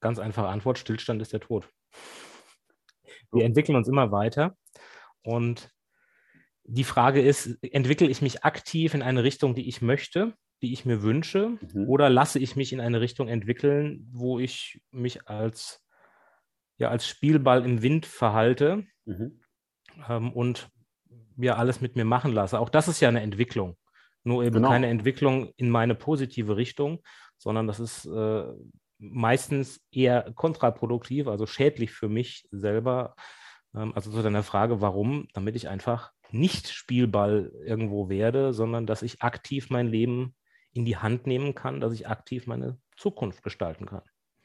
Ganz 0.00 0.18
einfache 0.18 0.48
Antwort, 0.48 0.78
Stillstand 0.78 1.20
ist 1.20 1.32
der 1.32 1.40
Tod. 1.40 1.68
Wir 3.32 3.44
entwickeln 3.44 3.76
uns 3.76 3.88
immer 3.88 4.10
weiter 4.12 4.56
und 5.22 5.70
die 6.64 6.84
Frage 6.84 7.20
ist, 7.20 7.58
entwickle 7.62 8.08
ich 8.08 8.22
mich 8.22 8.44
aktiv 8.44 8.94
in 8.94 9.02
eine 9.02 9.24
Richtung, 9.24 9.54
die 9.54 9.68
ich 9.68 9.82
möchte, 9.82 10.34
die 10.62 10.72
ich 10.72 10.84
mir 10.84 11.02
wünsche, 11.02 11.58
mhm. 11.72 11.88
oder 11.88 12.10
lasse 12.10 12.38
ich 12.38 12.54
mich 12.54 12.72
in 12.72 12.80
eine 12.80 13.00
Richtung 13.00 13.28
entwickeln, 13.28 14.08
wo 14.12 14.38
ich 14.38 14.80
mich 14.90 15.26
als, 15.26 15.82
ja, 16.76 16.88
als 16.88 17.06
Spielball 17.06 17.64
im 17.64 17.82
Wind 17.82 18.06
verhalte 18.06 18.84
mhm. 19.04 19.40
ähm, 20.08 20.32
und 20.32 20.68
ja 21.36 21.56
alles 21.56 21.80
mit 21.80 21.96
mir 21.96 22.04
machen 22.04 22.32
lasse. 22.32 22.58
Auch 22.60 22.68
das 22.68 22.88
ist 22.88 23.00
ja 23.00 23.08
eine 23.08 23.22
Entwicklung. 23.22 23.76
Nur 24.22 24.44
eben 24.44 24.56
genau. 24.56 24.68
keine 24.68 24.88
Entwicklung 24.88 25.52
in 25.56 25.70
meine 25.70 25.94
positive 25.94 26.56
Richtung, 26.56 27.02
sondern 27.38 27.66
das 27.66 27.80
ist 27.80 28.04
äh, 28.04 28.44
meistens 29.00 29.80
eher 29.90 30.32
kontraproduktiv, 30.34 31.26
also 31.26 31.46
schädlich 31.46 31.90
für 31.90 32.08
mich 32.08 32.46
selber. 32.52 33.16
Ähm, 33.74 33.92
also 33.94 34.10
zu 34.10 34.22
deiner 34.22 34.42
Frage, 34.42 34.80
warum? 34.80 35.26
Damit 35.32 35.56
ich 35.56 35.68
einfach 35.68 36.12
nicht 36.30 36.68
Spielball 36.68 37.52
irgendwo 37.64 38.08
werde, 38.08 38.52
sondern 38.52 38.86
dass 38.86 39.02
ich 39.02 39.22
aktiv 39.22 39.70
mein 39.70 39.88
Leben 39.88 40.36
in 40.72 40.84
die 40.84 40.96
Hand 40.96 41.26
nehmen 41.26 41.54
kann, 41.54 41.80
dass 41.80 41.92
ich 41.92 42.06
aktiv 42.06 42.46
meine 42.46 42.78
Zukunft 42.96 43.42
gestalten 43.42 43.86
kann. 43.86 44.02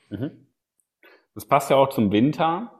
Mhm. 0.09 0.47
Das 1.35 1.45
passt 1.45 1.69
ja 1.69 1.75
auch 1.75 1.89
zum 1.89 2.11
Winter. 2.11 2.71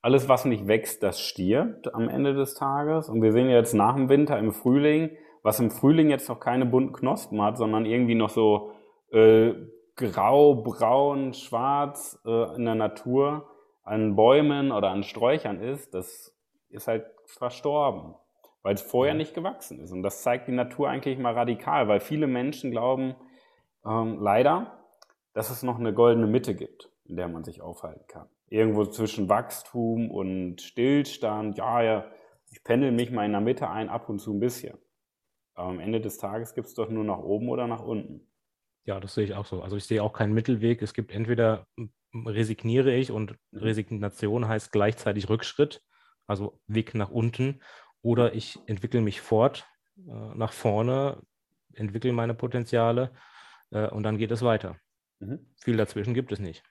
Alles, 0.00 0.28
was 0.28 0.44
nicht 0.44 0.66
wächst, 0.66 1.02
das 1.02 1.20
stirbt 1.20 1.94
am 1.94 2.08
Ende 2.08 2.34
des 2.34 2.54
Tages. 2.54 3.08
Und 3.08 3.22
wir 3.22 3.32
sehen 3.32 3.48
jetzt 3.48 3.74
nach 3.74 3.96
dem 3.96 4.08
Winter 4.08 4.38
im 4.38 4.52
Frühling, 4.52 5.16
was 5.42 5.60
im 5.60 5.70
Frühling 5.70 6.10
jetzt 6.10 6.28
noch 6.28 6.40
keine 6.40 6.66
bunten 6.66 6.92
Knospen 6.92 7.42
hat, 7.42 7.58
sondern 7.58 7.86
irgendwie 7.86 8.14
noch 8.14 8.30
so 8.30 8.72
äh, 9.12 9.54
grau, 9.96 10.56
braun, 10.56 11.34
schwarz 11.34 12.20
äh, 12.24 12.56
in 12.56 12.64
der 12.64 12.74
Natur 12.74 13.48
an 13.82 14.16
Bäumen 14.16 14.72
oder 14.72 14.90
an 14.90 15.02
Sträuchern 15.02 15.60
ist, 15.60 15.94
das 15.94 16.34
ist 16.70 16.88
halt 16.88 17.06
verstorben 17.26 18.14
weil 18.64 18.74
es 18.74 18.82
vorher 18.82 19.14
nicht 19.14 19.34
gewachsen 19.34 19.78
ist. 19.78 19.92
Und 19.92 20.02
das 20.02 20.22
zeigt 20.22 20.48
die 20.48 20.52
Natur 20.52 20.88
eigentlich 20.88 21.18
mal 21.18 21.34
radikal, 21.34 21.86
weil 21.86 22.00
viele 22.00 22.26
Menschen 22.26 22.70
glauben 22.70 23.14
ähm, 23.84 24.18
leider, 24.18 24.78
dass 25.34 25.50
es 25.50 25.62
noch 25.62 25.78
eine 25.78 25.92
goldene 25.92 26.26
Mitte 26.26 26.54
gibt, 26.54 26.90
in 27.04 27.16
der 27.16 27.28
man 27.28 27.44
sich 27.44 27.60
aufhalten 27.60 28.06
kann. 28.08 28.26
Irgendwo 28.48 28.86
zwischen 28.86 29.28
Wachstum 29.28 30.10
und 30.10 30.62
Stillstand, 30.62 31.58
ja, 31.58 31.82
ja, 31.82 32.06
ich 32.50 32.64
pendel 32.64 32.90
mich 32.90 33.10
mal 33.10 33.26
in 33.26 33.32
der 33.32 33.42
Mitte 33.42 33.68
ein, 33.68 33.90
ab 33.90 34.08
und 34.08 34.18
zu 34.18 34.32
ein 34.32 34.40
bisschen. 34.40 34.78
Aber 35.54 35.68
am 35.68 35.80
Ende 35.80 36.00
des 36.00 36.16
Tages 36.16 36.54
gibt 36.54 36.66
es 36.66 36.74
doch 36.74 36.88
nur 36.88 37.04
nach 37.04 37.18
oben 37.18 37.50
oder 37.50 37.66
nach 37.66 37.84
unten. 37.84 38.26
Ja, 38.84 39.00
das 39.00 39.14
sehe 39.14 39.24
ich 39.24 39.34
auch 39.34 39.46
so. 39.46 39.62
Also 39.62 39.76
ich 39.76 39.84
sehe 39.84 40.02
auch 40.02 40.12
keinen 40.12 40.34
Mittelweg. 40.34 40.82
Es 40.82 40.92
gibt 40.92 41.10
entweder 41.12 41.66
resigniere 42.14 42.94
ich 42.94 43.10
und 43.10 43.32
mhm. 43.50 43.58
Resignation 43.58 44.48
heißt 44.48 44.72
gleichzeitig 44.72 45.28
Rückschritt, 45.28 45.82
also 46.26 46.60
Weg 46.66 46.94
nach 46.94 47.10
unten, 47.10 47.60
oder 48.02 48.34
ich 48.34 48.58
entwickle 48.66 49.00
mich 49.00 49.20
fort 49.20 49.66
äh, 49.96 50.34
nach 50.34 50.52
vorne, 50.52 51.22
entwickle 51.72 52.12
meine 52.12 52.34
Potenziale 52.34 53.10
äh, 53.70 53.88
und 53.88 54.02
dann 54.02 54.18
geht 54.18 54.30
es 54.30 54.42
weiter. 54.42 54.76
Mhm. 55.20 55.46
Viel 55.56 55.76
dazwischen 55.76 56.14
gibt 56.14 56.30
es 56.32 56.38
nicht. 56.38 56.62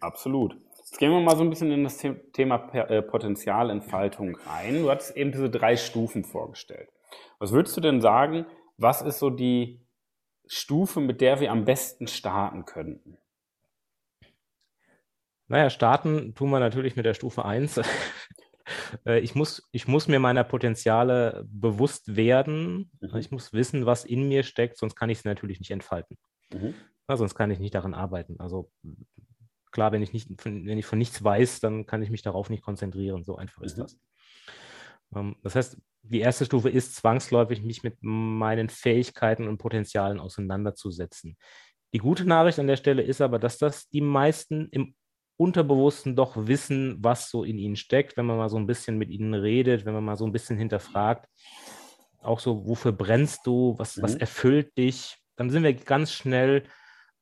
Absolut. 0.00 0.56
Jetzt 0.76 0.98
gehen 0.98 1.10
wir 1.10 1.20
mal 1.20 1.36
so 1.36 1.42
ein 1.42 1.50
bisschen 1.50 1.70
in 1.70 1.84
das 1.84 1.98
Thema 2.32 2.56
äh, 2.74 3.02
Potenzialentfaltung 3.02 4.36
rein. 4.46 4.82
Du 4.82 4.90
hattest 4.90 5.16
eben 5.16 5.32
diese 5.32 5.50
drei 5.50 5.76
Stufen 5.76 6.24
vorgestellt. 6.24 6.90
Was 7.38 7.52
würdest 7.52 7.76
du 7.76 7.80
denn 7.80 8.00
sagen, 8.00 8.46
was 8.76 9.02
ist 9.02 9.18
so 9.18 9.30
die 9.30 9.80
Stufe, 10.48 11.00
mit 11.00 11.20
der 11.20 11.40
wir 11.40 11.52
am 11.52 11.64
besten 11.64 12.06
starten 12.06 12.64
könnten? 12.64 13.18
Naja, 15.46 15.70
starten 15.70 16.34
tun 16.34 16.50
wir 16.50 16.60
natürlich 16.60 16.96
mit 16.96 17.06
der 17.06 17.14
Stufe 17.14 17.44
1. 17.44 17.80
Äh, 19.06 19.20
ich, 19.20 19.34
muss, 19.34 19.66
ich 19.72 19.88
muss 19.88 20.08
mir 20.08 20.18
meiner 20.18 20.44
Potenziale 20.44 21.46
bewusst 21.48 22.16
werden. 22.16 22.90
Mhm. 23.00 23.16
Ich 23.16 23.30
muss 23.30 23.54
wissen, 23.54 23.86
was 23.86 24.04
in 24.04 24.28
mir 24.28 24.42
steckt, 24.42 24.76
sonst 24.76 24.94
kann 24.94 25.08
ich 25.08 25.18
es 25.18 25.24
natürlich 25.24 25.58
nicht 25.58 25.70
entfalten. 25.70 26.18
Mhm. 26.52 26.74
Ja, 27.08 27.16
sonst 27.16 27.34
kann 27.34 27.50
ich 27.50 27.58
nicht 27.58 27.74
daran 27.74 27.94
arbeiten. 27.94 28.38
Also 28.38 28.70
klar, 29.72 29.92
wenn 29.92 30.02
ich, 30.02 30.12
nicht, 30.12 30.28
wenn 30.44 30.78
ich 30.78 30.86
von 30.86 30.98
nichts 30.98 31.24
weiß, 31.24 31.60
dann 31.60 31.86
kann 31.86 32.02
ich 32.02 32.10
mich 32.10 32.20
darauf 32.20 32.50
nicht 32.50 32.62
konzentrieren. 32.62 33.24
So 33.24 33.36
einfach 33.36 33.62
ist 33.62 33.78
mhm. 33.78 33.82
das. 33.82 33.98
Ähm, 35.14 35.36
das 35.42 35.54
heißt, 35.54 35.78
die 36.02 36.20
erste 36.20 36.44
Stufe 36.44 36.70
ist 36.70 36.96
zwangsläufig, 36.96 37.62
mich 37.62 37.82
mit 37.82 37.98
meinen 38.00 38.68
Fähigkeiten 38.68 39.48
und 39.48 39.58
Potenzialen 39.58 40.20
auseinanderzusetzen. 40.20 41.36
Die 41.92 41.98
gute 41.98 42.24
Nachricht 42.24 42.58
an 42.58 42.66
der 42.66 42.76
Stelle 42.76 43.02
ist 43.02 43.20
aber, 43.20 43.38
dass 43.38 43.58
das 43.58 43.88
die 43.88 44.00
meisten 44.00 44.68
im 44.70 44.94
Unterbewussten 45.36 46.16
doch 46.16 46.34
wissen, 46.36 46.96
was 47.00 47.30
so 47.30 47.44
in 47.44 47.58
ihnen 47.58 47.76
steckt, 47.76 48.16
wenn 48.16 48.26
man 48.26 48.36
mal 48.36 48.48
so 48.48 48.56
ein 48.56 48.66
bisschen 48.66 48.98
mit 48.98 49.10
ihnen 49.10 49.34
redet, 49.34 49.86
wenn 49.86 49.94
man 49.94 50.04
mal 50.04 50.16
so 50.16 50.26
ein 50.26 50.32
bisschen 50.32 50.58
hinterfragt. 50.58 51.26
Auch 52.18 52.40
so, 52.40 52.66
wofür 52.66 52.92
brennst 52.92 53.46
du, 53.46 53.74
was, 53.78 53.96
mhm. 53.96 54.02
was 54.02 54.14
erfüllt 54.16 54.76
dich? 54.76 55.16
Dann 55.36 55.50
sind 55.50 55.62
wir 55.62 55.72
ganz 55.72 56.12
schnell 56.12 56.64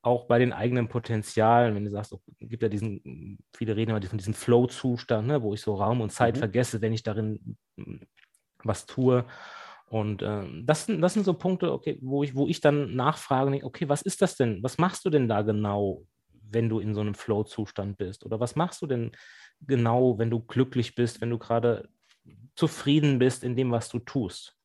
auch 0.01 0.25
bei 0.25 0.39
den 0.39 0.53
eigenen 0.53 0.87
Potenzialen, 0.87 1.75
wenn 1.75 1.85
du 1.85 1.91
sagst, 1.91 2.13
es 2.13 2.19
oh, 2.19 2.31
gibt 2.39 2.63
ja 2.63 2.69
diesen, 2.69 3.37
viele 3.55 3.75
reden 3.75 3.91
immer 3.91 4.01
von 4.01 4.17
diesem 4.17 4.33
Flow-Zustand, 4.33 5.27
ne, 5.27 5.43
wo 5.43 5.53
ich 5.53 5.61
so 5.61 5.75
Raum 5.75 6.01
und 6.01 6.11
Zeit 6.11 6.35
mhm. 6.35 6.39
vergesse, 6.39 6.81
wenn 6.81 6.93
ich 6.93 7.03
darin 7.03 7.57
was 8.63 8.85
tue. 8.85 9.25
Und 9.89 10.21
äh, 10.21 10.45
das, 10.63 10.85
sind, 10.85 11.01
das 11.01 11.13
sind 11.13 11.23
so 11.23 11.33
Punkte, 11.33 11.71
okay, 11.71 11.97
wo 12.01 12.23
ich, 12.23 12.35
wo 12.35 12.47
ich 12.47 12.59
dann 12.59 12.95
nachfrage, 12.95 13.63
okay, 13.63 13.87
was 13.87 14.01
ist 14.01 14.21
das 14.21 14.35
denn? 14.35 14.61
Was 14.61 14.77
machst 14.77 15.05
du 15.05 15.09
denn 15.09 15.27
da 15.27 15.41
genau, 15.41 16.03
wenn 16.49 16.69
du 16.69 16.79
in 16.79 16.93
so 16.93 17.01
einem 17.01 17.15
Flow-Zustand 17.15 17.97
bist? 17.97 18.25
Oder 18.25 18.39
was 18.39 18.55
machst 18.55 18.81
du 18.81 18.87
denn 18.87 19.11
genau, 19.61 20.17
wenn 20.17 20.29
du 20.29 20.41
glücklich 20.41 20.95
bist, 20.95 21.21
wenn 21.21 21.29
du 21.29 21.37
gerade 21.37 21.87
zufrieden 22.55 23.19
bist 23.19 23.43
in 23.43 23.55
dem, 23.55 23.71
was 23.71 23.89
du 23.89 23.99
tust? 23.99 24.57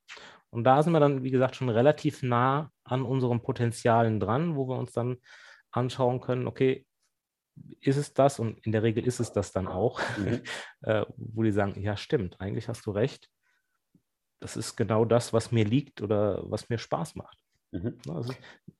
Und 0.50 0.64
da 0.64 0.82
sind 0.82 0.92
wir 0.92 1.00
dann, 1.00 1.22
wie 1.22 1.30
gesagt, 1.30 1.56
schon 1.56 1.70
relativ 1.70 2.22
nah 2.22 2.70
an 2.84 3.02
unseren 3.02 3.42
Potenzialen 3.42 4.20
dran, 4.20 4.56
wo 4.56 4.68
wir 4.68 4.76
uns 4.76 4.92
dann 4.92 5.16
anschauen 5.70 6.20
können, 6.20 6.46
okay, 6.46 6.84
ist 7.80 7.96
es 7.96 8.12
das? 8.12 8.38
Und 8.38 8.58
in 8.66 8.72
der 8.72 8.82
Regel 8.82 9.06
ist 9.06 9.20
es 9.20 9.32
das 9.32 9.52
dann 9.52 9.66
auch, 9.66 10.00
mhm. 10.18 10.42
äh, 10.82 11.04
wo 11.16 11.42
die 11.42 11.52
sagen, 11.52 11.80
ja, 11.80 11.96
stimmt, 11.96 12.40
eigentlich 12.40 12.68
hast 12.68 12.84
du 12.86 12.90
recht. 12.90 13.28
Das 14.42 14.56
ist 14.56 14.76
genau 14.76 15.04
das, 15.04 15.32
was 15.32 15.52
mir 15.52 15.64
liegt 15.64 16.02
oder 16.02 16.42
was 16.50 16.68
mir 16.68 16.78
Spaß 16.78 17.14
macht. 17.14 17.38
Mhm. 17.70 17.96
Also, 18.08 18.34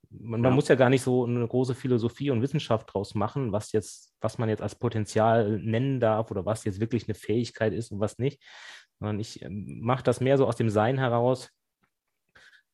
man, 0.09 0.41
man 0.41 0.51
ja. 0.51 0.55
muss 0.55 0.67
ja 0.67 0.75
gar 0.75 0.89
nicht 0.89 1.01
so 1.01 1.25
eine 1.25 1.47
große 1.47 1.73
Philosophie 1.73 2.29
und 2.29 2.41
Wissenschaft 2.41 2.93
draus 2.93 3.15
machen, 3.15 3.51
was 3.51 3.71
jetzt, 3.71 4.13
was 4.21 4.37
man 4.37 4.49
jetzt 4.49 4.61
als 4.61 4.75
Potenzial 4.75 5.57
nennen 5.59 5.99
darf 5.99 6.31
oder 6.31 6.45
was 6.45 6.65
jetzt 6.65 6.79
wirklich 6.79 7.07
eine 7.07 7.15
Fähigkeit 7.15 7.73
ist 7.73 7.91
und 7.91 7.99
was 7.99 8.19
nicht. 8.19 8.43
Sondern 8.99 9.19
ich 9.19 9.41
ähm, 9.41 9.79
mache 9.81 10.03
das 10.03 10.21
mehr 10.21 10.37
so 10.37 10.45
aus 10.45 10.57
dem 10.57 10.69
Sein 10.69 10.97
heraus, 10.97 11.49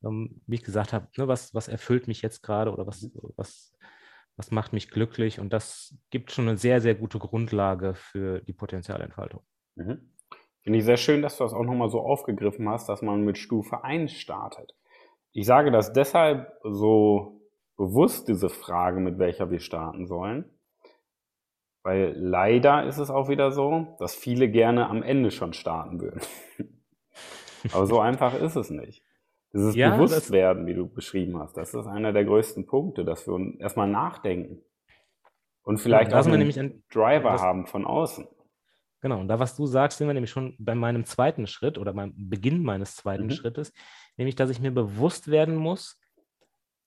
ähm, 0.03 0.41
wie 0.48 0.55
ich 0.55 0.63
gesagt 0.63 0.91
habe, 0.91 1.08
ne, 1.15 1.27
was, 1.27 1.53
was 1.53 1.67
erfüllt 1.67 2.08
mich 2.08 2.22
jetzt 2.22 2.41
gerade 2.41 2.72
oder 2.72 2.88
was, 2.88 3.10
was, 3.36 3.72
was 4.36 4.51
macht 4.51 4.74
mich 4.74 4.89
glücklich? 4.89 5.39
Und 5.39 5.53
das 5.53 5.96
gibt 6.10 6.31
schon 6.31 6.48
eine 6.48 6.58
sehr, 6.58 6.81
sehr 6.81 6.96
gute 6.96 7.19
Grundlage 7.19 7.93
für 7.93 8.41
die 8.41 8.53
Potenzialentfaltung. 8.53 9.43
Mhm. 9.75 10.12
Finde 10.61 10.79
ich 10.79 10.85
sehr 10.85 10.97
schön, 10.97 11.21
dass 11.21 11.37
du 11.37 11.43
das 11.43 11.53
auch 11.53 11.63
nochmal 11.63 11.89
so 11.89 12.01
aufgegriffen 12.01 12.67
hast, 12.69 12.89
dass 12.89 13.01
man 13.01 13.23
mit 13.23 13.37
Stufe 13.37 13.83
1 13.83 14.11
startet. 14.11 14.75
Ich 15.31 15.45
sage 15.45 15.71
das 15.71 15.93
deshalb 15.93 16.51
so 16.63 17.41
bewusst, 17.77 18.27
diese 18.27 18.49
Frage, 18.49 18.99
mit 18.99 19.19
welcher 19.19 19.51
wir 19.51 19.59
starten 19.59 20.05
sollen, 20.05 20.45
weil 21.83 22.13
leider 22.17 22.85
ist 22.85 22.97
es 22.97 23.09
auch 23.09 23.29
wieder 23.29 23.51
so, 23.51 23.95
dass 23.99 24.15
viele 24.15 24.49
gerne 24.49 24.89
am 24.89 25.01
Ende 25.01 25.31
schon 25.31 25.53
starten 25.53 26.01
würden. 26.01 26.21
Aber 27.73 27.85
so 27.85 27.99
einfach 27.99 28.39
ist 28.39 28.55
es 28.55 28.69
nicht. 28.69 29.03
Dieses 29.53 29.75
ja, 29.75 29.95
Bewusstwerden, 29.95 30.67
wie 30.67 30.75
du 30.75 30.87
beschrieben 30.87 31.39
hast, 31.39 31.57
das 31.57 31.73
ist 31.73 31.87
einer 31.87 32.13
der 32.13 32.25
größten 32.25 32.67
Punkte, 32.67 33.03
dass 33.03 33.27
wir 33.27 33.59
erstmal 33.59 33.87
nachdenken 33.87 34.61
und 35.63 35.77
vielleicht 35.77 36.11
ja, 36.11 36.19
auch 36.19 36.25
einen 36.25 36.51
ein, 36.57 36.83
Driver 36.91 37.39
haben 37.39 37.65
von 37.65 37.85
außen. 37.85 38.27
Genau, 39.01 39.21
und 39.21 39.27
da, 39.29 39.39
was 39.39 39.55
du 39.55 39.65
sagst, 39.65 39.97
sind 39.97 40.07
wir 40.07 40.13
nämlich 40.13 40.31
schon 40.31 40.55
bei 40.59 40.75
meinem 40.75 41.05
zweiten 41.05 41.47
Schritt 41.47 41.77
oder 41.77 41.93
beim 41.93 42.13
Beginn 42.15 42.63
meines 42.63 42.95
zweiten 42.95 43.25
mhm. 43.25 43.31
Schrittes, 43.31 43.71
nämlich, 44.17 44.35
dass 44.35 44.49
ich 44.49 44.59
mir 44.59 44.71
bewusst 44.71 45.29
werden 45.29 45.55
muss, 45.55 45.97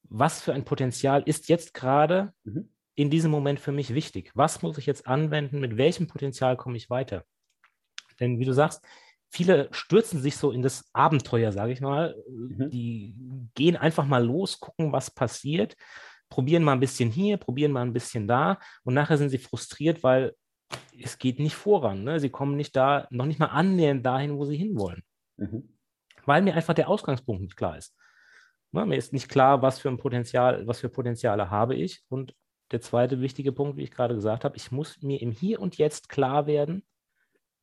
was 0.02 0.42
für 0.42 0.52
ein 0.52 0.64
Potenzial 0.64 1.23
ist 1.25 1.49
jetzt 1.49 1.73
gerade 1.73 2.35
mhm. 2.45 2.69
in 2.95 3.09
diesem 3.09 3.31
Moment 3.31 3.61
für 3.61 3.73
mich 3.73 3.94
wichtig? 3.94 4.31
Was 4.35 4.62
muss 4.62 4.77
ich 4.77 4.85
jetzt 4.85 5.07
anwenden? 5.07 5.61
Mit 5.61 5.79
welchem 5.79 6.07
Potenzial 6.07 6.57
komme 6.57 6.77
ich 6.77 6.90
weiter? 6.90 7.25
Denn 8.20 8.38
wie 8.38 8.44
du 8.44 8.53
sagst, 8.53 8.85
viele 9.31 9.68
stürzen 9.72 10.20
sich 10.20 10.37
so 10.37 10.51
in 10.51 10.61
das 10.61 10.90
Abenteuer, 10.92 11.51
sage 11.51 11.72
ich 11.72 11.81
mal. 11.81 12.14
Mhm. 12.29 12.68
Die 12.68 13.14
gehen 13.55 13.77
einfach 13.77 14.07
mal 14.07 14.25
los, 14.25 14.61
gucken, 14.61 14.92
was 14.92 15.11
passiert, 15.11 15.77
probieren 16.29 16.62
mal 16.62 16.72
ein 16.72 16.81
bisschen 16.81 17.11
hier, 17.11 17.38
probieren 17.38 17.72
mal 17.72 17.83
ein 17.83 17.94
bisschen 17.94 18.29
da 18.29 18.59
und 18.85 18.92
nachher 18.94 19.16
sind 19.16 19.31
sie 19.31 19.38
frustriert, 19.38 20.03
weil 20.03 20.35
es 21.01 21.19
geht 21.19 21.39
nicht 21.39 21.55
voran. 21.55 22.05
Ne? 22.05 22.21
Sie 22.21 22.31
kommen 22.31 22.57
nicht 22.57 22.77
da, 22.77 23.07
noch 23.11 23.27
nicht 23.27 23.39
mal 23.39 23.47
annähernd 23.47 24.05
dahin, 24.05 24.37
wo 24.37 24.45
sie 24.45 24.57
hinwollen. 24.57 25.03
Mhm. 25.37 25.77
Weil 26.25 26.43
mir 26.43 26.55
einfach 26.55 26.75
der 26.75 26.89
Ausgangspunkt 26.89 27.43
nicht 27.43 27.57
klar 27.57 27.77
ist. 27.77 27.95
Ne? 28.71 28.87
Mir 28.87 28.97
ist 28.97 29.13
nicht 29.13 29.29
klar, 29.29 29.63
was 29.63 29.79
für 29.79 29.89
ein 29.89 29.99
Potenzial, 29.99 30.67
was 30.67 30.81
für 30.81 30.89
Potenziale 30.89 31.51
habe 31.51 31.75
ich. 31.75 32.03
Und 32.09 32.35
der 32.71 32.81
zweite 32.81 33.21
wichtige 33.21 33.53
Punkt, 33.53 33.77
wie 33.77 33.83
ich 33.83 33.91
gerade 33.91 34.15
gesagt 34.15 34.45
habe, 34.45 34.57
ich 34.57 34.73
muss 34.73 35.03
mir 35.03 35.21
im 35.21 35.31
Hier 35.31 35.61
und 35.61 35.77
Jetzt 35.77 36.09
klar 36.09 36.47
werden, 36.47 36.85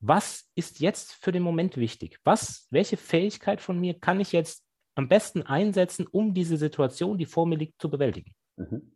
was 0.01 0.49
ist 0.55 0.79
jetzt 0.79 1.13
für 1.13 1.31
den 1.31 1.43
Moment 1.43 1.75
wichtig? 1.75 2.19
Was, 2.23 2.67
welche 2.69 2.95
Fähigkeit 2.95 3.59
von 3.59 3.79
mir 3.79 3.99
kann 3.99 4.19
ich 4.19 4.31
jetzt 4.31 4.63
am 4.95 5.09
besten 5.09 5.41
einsetzen, 5.41 6.07
um 6.07 6.33
diese 6.33 6.57
Situation, 6.57 7.17
die 7.17 7.25
vor 7.25 7.45
mir 7.45 7.57
liegt, 7.57 7.81
zu 7.81 7.89
bewältigen? 7.89 8.33
Mhm. 8.55 8.93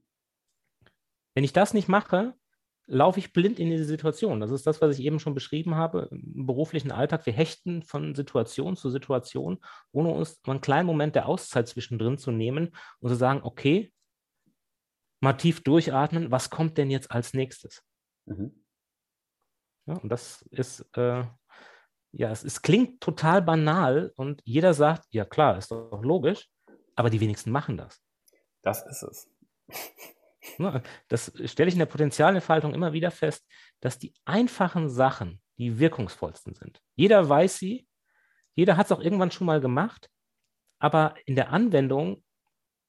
Wenn 1.33 1.43
ich 1.43 1.53
das 1.53 1.73
nicht 1.73 1.89
mache, 1.89 2.35
laufe 2.85 3.19
ich 3.19 3.33
blind 3.33 3.59
in 3.59 3.69
diese 3.69 3.85
Situation. 3.85 4.39
Das 4.39 4.51
ist 4.51 4.67
das, 4.67 4.81
was 4.81 4.97
ich 4.97 5.05
eben 5.05 5.19
schon 5.19 5.33
beschrieben 5.33 5.75
habe 5.75 6.09
im 6.11 6.45
beruflichen 6.45 6.91
Alltag. 6.91 7.25
Wir 7.25 7.33
hechten 7.33 7.83
von 7.83 8.15
Situation 8.15 8.75
zu 8.75 8.89
Situation, 8.89 9.59
ohne 9.91 10.09
uns 10.09 10.41
einen 10.45 10.61
kleinen 10.61 10.85
Moment 10.85 11.15
der 11.15 11.27
Auszeit 11.27 11.67
zwischendrin 11.67 12.17
zu 12.17 12.31
nehmen 12.31 12.75
und 12.99 13.09
zu 13.09 13.15
sagen, 13.15 13.41
okay, 13.43 13.93
mal 15.21 15.33
tief 15.33 15.63
durchatmen, 15.63 16.31
was 16.31 16.49
kommt 16.49 16.77
denn 16.77 16.91
jetzt 16.91 17.11
als 17.11 17.33
nächstes? 17.33 17.83
Mhm. 18.25 18.63
Ja, 19.85 19.95
und 19.95 20.09
das 20.09 20.41
ist, 20.51 20.85
äh, 20.95 21.23
ja, 22.11 22.31
es, 22.31 22.43
es 22.43 22.61
klingt 22.61 23.01
total 23.01 23.41
banal 23.41 24.11
und 24.15 24.41
jeder 24.45 24.73
sagt, 24.73 25.07
ja 25.11 25.25
klar, 25.25 25.57
ist 25.57 25.71
doch 25.71 26.03
logisch, 26.03 26.49
aber 26.95 27.09
die 27.09 27.21
wenigsten 27.21 27.51
machen 27.51 27.77
das. 27.77 28.01
Das 28.61 28.85
ist 28.85 29.03
es. 29.03 29.29
Das 31.07 31.31
stelle 31.45 31.67
ich 31.67 31.75
in 31.75 31.79
der 31.79 31.85
Potenzialentfaltung 31.85 32.73
immer 32.73 32.93
wieder 32.93 33.11
fest, 33.11 33.45
dass 33.79 33.99
die 33.99 34.13
einfachen 34.25 34.89
Sachen 34.89 35.41
die 35.57 35.79
wirkungsvollsten 35.79 36.55
sind. 36.55 36.81
Jeder 36.95 37.27
weiß 37.27 37.57
sie, 37.57 37.87
jeder 38.55 38.77
hat 38.77 38.87
es 38.87 38.91
auch 38.91 39.01
irgendwann 39.01 39.31
schon 39.31 39.47
mal 39.47 39.61
gemacht, 39.61 40.09
aber 40.79 41.15
in 41.25 41.35
der 41.35 41.51
Anwendung 41.51 42.23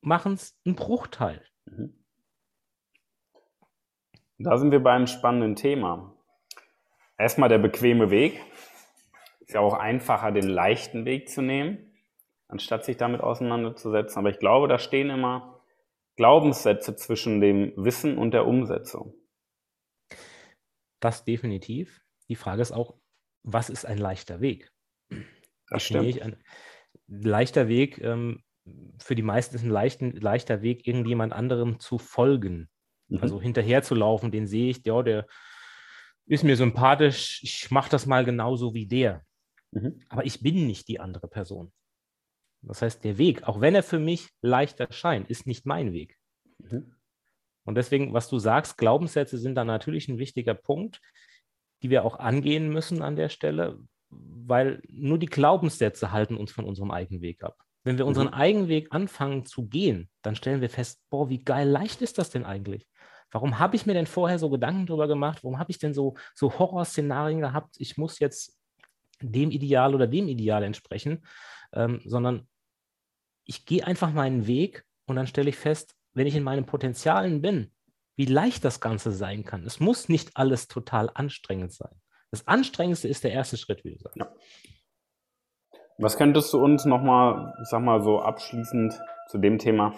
machen 0.01 0.35
es 0.35 0.57
einen 0.65 0.77
Bruchteil. 0.77 1.45
Mhm. 1.65 2.05
Da 4.39 4.59
sind 4.59 4.73
wir 4.73 4.83
bei 4.83 4.93
einem 4.93 5.07
spannenden 5.07 5.55
Thema. 5.55 6.13
Erstmal 7.17 7.49
der 7.49 7.59
bequeme 7.59 8.11
Weg. 8.11 8.41
Ist 9.41 9.55
ja 9.55 9.61
auch 9.61 9.75
einfacher, 9.75 10.33
den 10.33 10.49
leichten 10.49 11.05
Weg 11.05 11.29
zu 11.29 11.41
nehmen, 11.41 11.95
anstatt 12.49 12.85
sich 12.85 12.97
damit 12.97 13.21
auseinanderzusetzen. 13.21 14.19
Aber 14.19 14.31
ich 14.31 14.41
glaube, 14.41 14.67
da 14.67 14.79
stehen 14.79 15.11
immer 15.11 15.54
Glaubenssätze 16.17 16.95
zwischen 16.97 17.41
dem 17.41 17.73
Wissen 17.77 18.19
und 18.19 18.33
der 18.33 18.47
Umsetzung. 18.47 19.15
Das 21.01 21.25
definitiv. 21.25 22.01
Die 22.29 22.37
Frage 22.37 22.63
ist 22.63 22.73
auch, 22.73 22.97
was 23.43 23.69
ist 23.69 23.85
ein 23.85 23.99
leichter 23.99 24.41
Weg? 24.41 24.73
Das 25.69 25.83
stimmt. 25.83 26.23
Ein 26.23 26.37
leichter 27.07 27.69
Weg, 27.69 27.99
ähm, 27.99 28.43
für 28.99 29.15
die 29.15 29.23
meisten 29.23 29.57
ist 29.57 29.63
ein 29.63 29.71
leichten, 29.71 30.13
leichter 30.13 30.63
Weg, 30.63 30.87
irgendjemand 30.87 31.33
anderem 31.33 31.81
zu 31.81 31.99
folgen. 31.99 32.71
Mhm. 33.09 33.19
Also 33.19 33.41
hinterher 33.41 33.83
zu 33.83 33.95
laufen, 33.95 34.31
den 34.31 34.47
sehe 34.47 34.71
ich, 34.71 34.85
ja, 34.87 35.03
der 35.03 35.27
ist 36.27 36.45
mir 36.45 36.57
sympathisch, 36.57 37.43
ich 37.43 37.71
mache 37.71 37.91
das 37.91 38.07
mal 38.07 38.25
genauso 38.25 38.73
wie 38.73 38.87
der. 38.87 39.25
Mhm. 39.73 40.01
Aber 40.09 40.25
ich 40.25 40.41
bin 40.41 40.67
nicht 40.67 40.89
die 40.89 41.01
andere 41.01 41.29
Person. 41.29 41.73
Das 42.67 42.83
heißt, 42.83 43.05
der 43.05 43.19
Weg, 43.19 43.45
auch 43.45 43.61
wenn 43.61 43.75
er 43.75 43.83
für 43.83 43.99
mich 43.99 44.31
leicht 44.41 44.81
erscheint, 44.81 45.31
ist 45.31 45.47
nicht 45.47 45.67
mein 45.67 45.93
Weg. 45.93 46.17
Mhm. 46.59 46.95
Und 47.65 47.77
deswegen, 47.77 48.13
was 48.13 48.29
du 48.29 48.39
sagst, 48.39 48.79
Glaubenssätze 48.79 49.39
sind 49.39 49.55
da 49.55 49.65
natürlich 49.65 50.09
ein 50.09 50.19
wichtiger 50.19 50.55
Punkt, 50.55 51.01
die 51.83 51.91
wir 51.91 52.05
auch 52.05 52.19
angehen 52.19 52.71
müssen 52.71 53.03
an 53.03 53.17
der 53.17 53.29
Stelle, 53.29 53.79
weil 54.11 54.83
nur 54.89 55.19
die 55.19 55.27
Glaubenssätze 55.27 56.13
halten 56.13 56.37
uns 56.37 56.53
von 56.53 56.65
unserem 56.65 56.91
eigenen 56.91 57.23
Weg 57.23 57.43
ab. 57.43 57.57
Wenn 57.85 57.99
wir 57.99 58.07
unseren 58.07 58.29
mhm. 58.29 58.35
eigenen 58.35 58.69
Weg 58.69 58.89
anfangen 58.91 59.45
zu 59.45 59.67
gehen, 59.67 60.09
dann 60.23 60.37
stellen 60.37 60.61
wir 60.61 60.71
fest, 60.71 61.03
boah, 61.11 61.29
wie 61.29 61.43
geil 61.43 61.69
leicht 61.69 62.01
ist 62.01 62.19
das 62.19 62.31
denn 62.31 62.45
eigentlich? 62.45 62.87
Warum 63.31 63.59
habe 63.59 63.77
ich 63.77 63.85
mir 63.85 63.95
denn 63.95 64.07
vorher 64.07 64.39
so 64.39 64.49
Gedanken 64.49 64.87
darüber 64.87 65.09
gemacht? 65.09 65.43
Warum 65.43 65.59
habe 65.59 65.71
ich 65.71 65.79
denn 65.79 65.93
so, 65.93 66.15
so 66.35 66.59
Horrorszenarien 66.59 67.41
gehabt? 67.41 67.75
Ich 67.79 67.99
muss 67.99 68.21
jetzt 68.21 68.57
dem 69.21 69.51
Ideal 69.51 69.95
oder 69.95 70.07
dem 70.07 70.29
Ideal 70.29 70.63
entsprechen, 70.63 71.27
ähm, 71.73 72.01
sondern 72.05 72.47
ich 73.45 73.67
gehe 73.67 73.87
einfach 73.87 74.13
meinen 74.13 74.47
Weg 74.47 74.85
und 75.07 75.17
dann 75.17 75.27
stelle 75.27 75.51
ich 75.51 75.57
fest, 75.57 75.95
wenn 76.13 76.27
ich 76.27 76.35
in 76.35 76.43
meinen 76.43 76.67
Potenzialen 76.67 77.43
bin, 77.43 77.73
wie 78.17 78.27
leicht 78.27 78.65
das 78.65 78.81
Ganze 78.81 79.13
sein 79.13 79.45
kann. 79.45 79.65
Es 79.65 79.81
muss 79.81 80.09
nicht 80.09 80.37
alles 80.37 80.69
total 80.69 81.11
anstrengend 81.13 81.73
sein. 81.73 82.01
Das 82.31 82.47
Anstrengendste 82.47 83.09
ist 83.09 83.25
der 83.25 83.33
erste 83.33 83.57
Schritt, 83.57 83.85
wie 83.85 83.93
du 83.93 83.99
sagst. 83.99 84.17
Ja. 84.17 84.33
Was 85.99 86.17
könntest 86.17 86.53
du 86.53 86.59
uns 86.59 86.85
nochmal, 86.85 87.55
ich 87.63 87.69
sag 87.69 87.83
mal 87.83 88.03
so 88.03 88.21
abschließend 88.21 88.99
zu 89.29 89.39
dem 89.39 89.59
Thema 89.59 89.95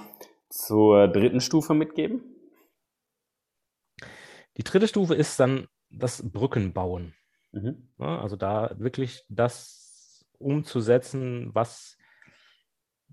zur 0.50 1.08
dritten 1.08 1.40
Stufe 1.40 1.72
mitgeben? 1.74 2.22
Die 4.58 4.64
dritte 4.64 4.88
Stufe 4.88 5.14
ist 5.14 5.38
dann 5.40 5.68
das 5.90 6.22
Brückenbauen. 6.30 7.14
Mhm. 7.52 7.88
also 7.98 8.36
da 8.36 8.74
wirklich 8.78 9.24
das 9.30 10.26
umzusetzen, 10.38 11.54
was, 11.54 11.95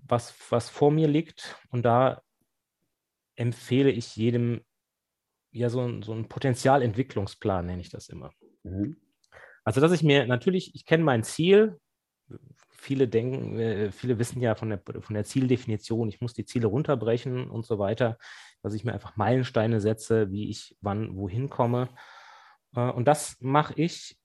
was, 0.06 0.34
was 0.50 0.70
vor 0.70 0.90
mir 0.90 1.08
liegt. 1.08 1.56
Und 1.70 1.84
da 1.84 2.22
empfehle 3.36 3.90
ich 3.90 4.16
jedem 4.16 4.62
ja 5.50 5.70
so, 5.70 6.02
so 6.02 6.12
einen 6.12 6.28
Potenzialentwicklungsplan, 6.28 7.66
nenne 7.66 7.80
ich 7.80 7.90
das 7.90 8.08
immer. 8.08 8.32
Mhm. 8.64 8.96
Also, 9.64 9.80
dass 9.80 9.92
ich 9.92 10.02
mir 10.02 10.26
natürlich, 10.26 10.74
ich 10.74 10.84
kenne 10.84 11.04
mein 11.04 11.22
Ziel. 11.22 11.78
Viele 12.68 13.08
denken, 13.08 13.58
äh, 13.58 13.92
viele 13.92 14.18
wissen 14.18 14.42
ja 14.42 14.54
von 14.54 14.68
der, 14.68 14.82
von 15.00 15.14
der 15.14 15.24
Zieldefinition, 15.24 16.08
ich 16.08 16.20
muss 16.20 16.34
die 16.34 16.44
Ziele 16.44 16.66
runterbrechen 16.66 17.48
und 17.48 17.64
so 17.64 17.78
weiter, 17.78 18.18
dass 18.62 18.74
ich 18.74 18.84
mir 18.84 18.92
einfach 18.92 19.16
Meilensteine 19.16 19.80
setze, 19.80 20.30
wie 20.30 20.50
ich 20.50 20.76
wann 20.80 21.16
wohin 21.16 21.48
komme. 21.48 21.88
Äh, 22.74 22.90
und 22.90 23.06
das 23.06 23.36
mache 23.40 23.74
ich 23.76 24.18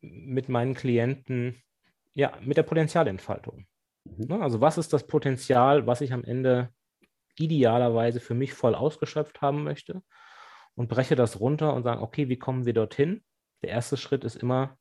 mit 0.00 0.48
meinen 0.48 0.74
Klienten, 0.74 1.62
ja, 2.14 2.32
mit 2.40 2.56
der 2.56 2.62
Potenzialentfaltung. 2.62 3.66
Also 4.28 4.60
was 4.60 4.78
ist 4.78 4.92
das 4.92 5.06
Potenzial, 5.06 5.86
was 5.86 6.00
ich 6.00 6.12
am 6.12 6.24
Ende 6.24 6.70
idealerweise 7.36 8.20
für 8.20 8.34
mich 8.34 8.52
voll 8.52 8.74
ausgeschöpft 8.74 9.40
haben 9.40 9.64
möchte 9.64 10.02
und 10.74 10.88
breche 10.88 11.16
das 11.16 11.40
runter 11.40 11.74
und 11.74 11.82
sage, 11.82 12.02
okay, 12.02 12.28
wie 12.28 12.38
kommen 12.38 12.66
wir 12.66 12.72
dorthin? 12.72 13.22
Der 13.62 13.70
erste 13.70 13.96
Schritt 13.96 14.24
ist 14.24 14.36
immer 14.36 14.76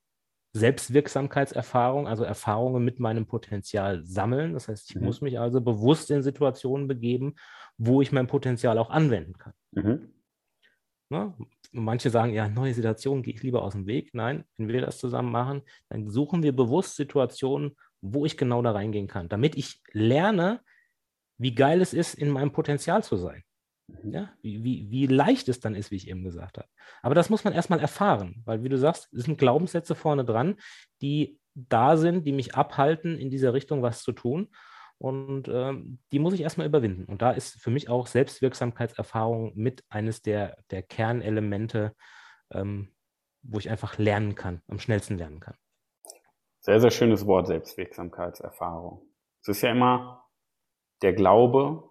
Selbstwirksamkeitserfahrung, 0.53 2.07
also 2.07 2.23
Erfahrungen 2.23 2.83
mit 2.83 2.99
meinem 2.99 3.25
Potenzial 3.25 4.03
sammeln. 4.03 4.53
Das 4.53 4.67
heißt, 4.67 4.89
ich 4.89 4.95
mhm. 4.97 5.05
muss 5.05 5.21
mich 5.21 5.39
also 5.39 5.61
bewusst 5.61 6.11
in 6.11 6.23
Situationen 6.23 6.87
begeben, 6.87 7.35
wo 7.77 8.01
ich 8.01 8.11
mein 8.11 8.27
Potenzial 8.27 8.77
auch 8.77 8.89
anwenden 8.89 9.37
kann. 9.37 9.53
Mhm. 9.71 10.13
Ne? 11.09 11.33
Manche 11.71 12.09
sagen, 12.09 12.33
ja, 12.33 12.49
neue 12.49 12.73
Situationen 12.73 13.23
gehe 13.23 13.33
ich 13.33 13.43
lieber 13.43 13.63
aus 13.63 13.73
dem 13.73 13.85
Weg. 13.85 14.13
Nein, 14.13 14.43
wenn 14.57 14.67
wir 14.67 14.81
das 14.81 14.97
zusammen 14.97 15.31
machen, 15.31 15.61
dann 15.87 16.09
suchen 16.09 16.43
wir 16.43 16.53
bewusst 16.53 16.97
Situationen, 16.97 17.77
wo 18.01 18.25
ich 18.25 18.37
genau 18.37 18.61
da 18.61 18.71
reingehen 18.71 19.07
kann, 19.07 19.29
damit 19.29 19.55
ich 19.55 19.81
lerne, 19.91 20.61
wie 21.37 21.55
geil 21.55 21.81
es 21.81 21.93
ist, 21.93 22.15
in 22.15 22.29
meinem 22.29 22.51
Potenzial 22.51 23.03
zu 23.03 23.15
sein. 23.15 23.43
Mhm. 23.87 24.13
Ja, 24.13 24.33
wie, 24.41 24.63
wie, 24.63 24.89
wie 24.89 25.07
leicht 25.07 25.49
es 25.49 25.59
dann 25.59 25.75
ist, 25.75 25.91
wie 25.91 25.95
ich 25.95 26.07
eben 26.07 26.23
gesagt 26.23 26.57
habe. 26.57 26.67
Aber 27.01 27.15
das 27.15 27.29
muss 27.29 27.43
man 27.43 27.53
erstmal 27.53 27.79
erfahren, 27.79 28.41
weil, 28.45 28.63
wie 28.63 28.69
du 28.69 28.77
sagst, 28.77 29.11
es 29.13 29.25
sind 29.25 29.37
Glaubenssätze 29.37 29.95
vorne 29.95 30.25
dran, 30.25 30.55
die 31.01 31.39
da 31.53 31.97
sind, 31.97 32.25
die 32.25 32.31
mich 32.31 32.55
abhalten, 32.55 33.17
in 33.17 33.29
dieser 33.29 33.53
Richtung 33.53 33.81
was 33.81 34.03
zu 34.03 34.11
tun. 34.11 34.49
Und 34.97 35.47
ähm, 35.47 35.99
die 36.11 36.19
muss 36.19 36.35
ich 36.35 36.41
erstmal 36.41 36.67
überwinden. 36.67 37.05
Und 37.05 37.23
da 37.23 37.31
ist 37.31 37.59
für 37.59 37.71
mich 37.71 37.89
auch 37.89 38.05
Selbstwirksamkeitserfahrung 38.05 39.53
mit 39.55 39.83
eines 39.89 40.21
der, 40.21 40.57
der 40.69 40.83
Kernelemente, 40.83 41.95
ähm, 42.51 42.93
wo 43.41 43.57
ich 43.57 43.69
einfach 43.69 43.97
lernen 43.97 44.35
kann, 44.35 44.61
am 44.67 44.79
schnellsten 44.79 45.17
lernen 45.17 45.39
kann. 45.39 45.55
Sehr, 46.63 46.79
sehr 46.79 46.91
schönes 46.91 47.25
Wort, 47.25 47.47
Selbstwirksamkeitserfahrung. 47.47 49.01
Es 49.41 49.47
ist 49.47 49.61
ja 49.63 49.71
immer 49.71 50.29
der 51.01 51.13
Glaube, 51.13 51.89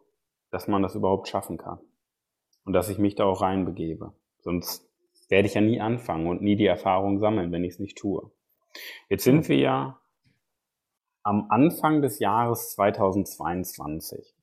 dass 0.52 0.68
man 0.68 0.80
das 0.80 0.94
überhaupt 0.94 1.26
schaffen 1.26 1.58
kann. 1.58 1.80
Und 2.64 2.72
dass 2.72 2.88
ich 2.88 2.98
mich 2.98 3.16
da 3.16 3.24
auch 3.24 3.40
reinbegebe. 3.40 4.14
Sonst 4.38 4.88
werde 5.28 5.48
ich 5.48 5.54
ja 5.54 5.60
nie 5.60 5.80
anfangen 5.80 6.28
und 6.28 6.40
nie 6.40 6.54
die 6.54 6.66
Erfahrung 6.66 7.18
sammeln, 7.18 7.50
wenn 7.50 7.64
ich 7.64 7.74
es 7.74 7.78
nicht 7.80 7.98
tue. 7.98 8.30
Jetzt 9.08 9.24
sind 9.24 9.48
wir 9.48 9.56
ja 9.56 10.00
am 11.24 11.46
Anfang 11.50 12.00
des 12.00 12.20
Jahres 12.20 12.70
2022. 12.74 14.36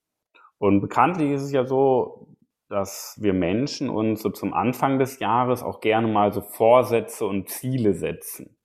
Und 0.58 0.82
bekanntlich 0.82 1.32
ist 1.32 1.44
es 1.44 1.52
ja 1.54 1.66
so, 1.66 2.36
dass 2.68 3.18
wir 3.22 3.32
Menschen 3.32 3.90
uns 3.90 4.22
so 4.24 4.30
zum 4.30 4.54
Anfang 4.54 5.00
des 5.00 5.20
Jahres 5.20 5.64
auch 5.64 5.80
gerne 5.80 6.08
mal 6.08 6.34
so 6.34 6.42
Vorsätze 6.42 7.26
und 7.26 7.48
Ziele 7.48 7.94
setzen. 7.94 8.57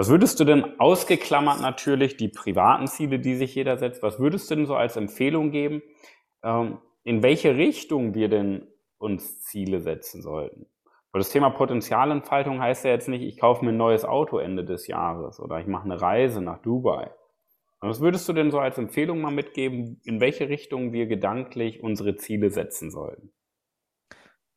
Was 0.00 0.08
würdest 0.08 0.40
du 0.40 0.44
denn 0.44 0.80
ausgeklammert 0.80 1.60
natürlich 1.60 2.16
die 2.16 2.28
privaten 2.28 2.86
Ziele, 2.86 3.18
die 3.18 3.34
sich 3.34 3.54
jeder 3.54 3.76
setzt, 3.76 4.02
was 4.02 4.18
würdest 4.18 4.50
du 4.50 4.54
denn 4.54 4.64
so 4.64 4.74
als 4.74 4.96
Empfehlung 4.96 5.50
geben, 5.50 5.82
ähm, 6.42 6.78
in 7.04 7.22
welche 7.22 7.56
Richtung 7.56 8.14
wir 8.14 8.30
denn 8.30 8.66
uns 8.96 9.42
Ziele 9.42 9.78
setzen 9.80 10.22
sollten? 10.22 10.64
Weil 11.12 11.20
das 11.20 11.28
Thema 11.28 11.50
Potenzialentfaltung 11.50 12.62
heißt 12.62 12.86
ja 12.86 12.92
jetzt 12.92 13.08
nicht, 13.08 13.20
ich 13.20 13.36
kaufe 13.36 13.62
mir 13.62 13.72
ein 13.72 13.76
neues 13.76 14.06
Auto 14.06 14.38
Ende 14.38 14.64
des 14.64 14.86
Jahres 14.86 15.38
oder 15.38 15.60
ich 15.60 15.66
mache 15.66 15.84
eine 15.84 16.00
Reise 16.00 16.40
nach 16.40 16.62
Dubai. 16.62 17.10
Was 17.80 18.00
würdest 18.00 18.26
du 18.26 18.32
denn 18.32 18.50
so 18.50 18.58
als 18.58 18.78
Empfehlung 18.78 19.20
mal 19.20 19.30
mitgeben, 19.30 20.00
in 20.04 20.18
welche 20.18 20.48
Richtung 20.48 20.94
wir 20.94 21.08
gedanklich 21.08 21.82
unsere 21.82 22.16
Ziele 22.16 22.50
setzen 22.50 22.90
sollten? 22.90 23.34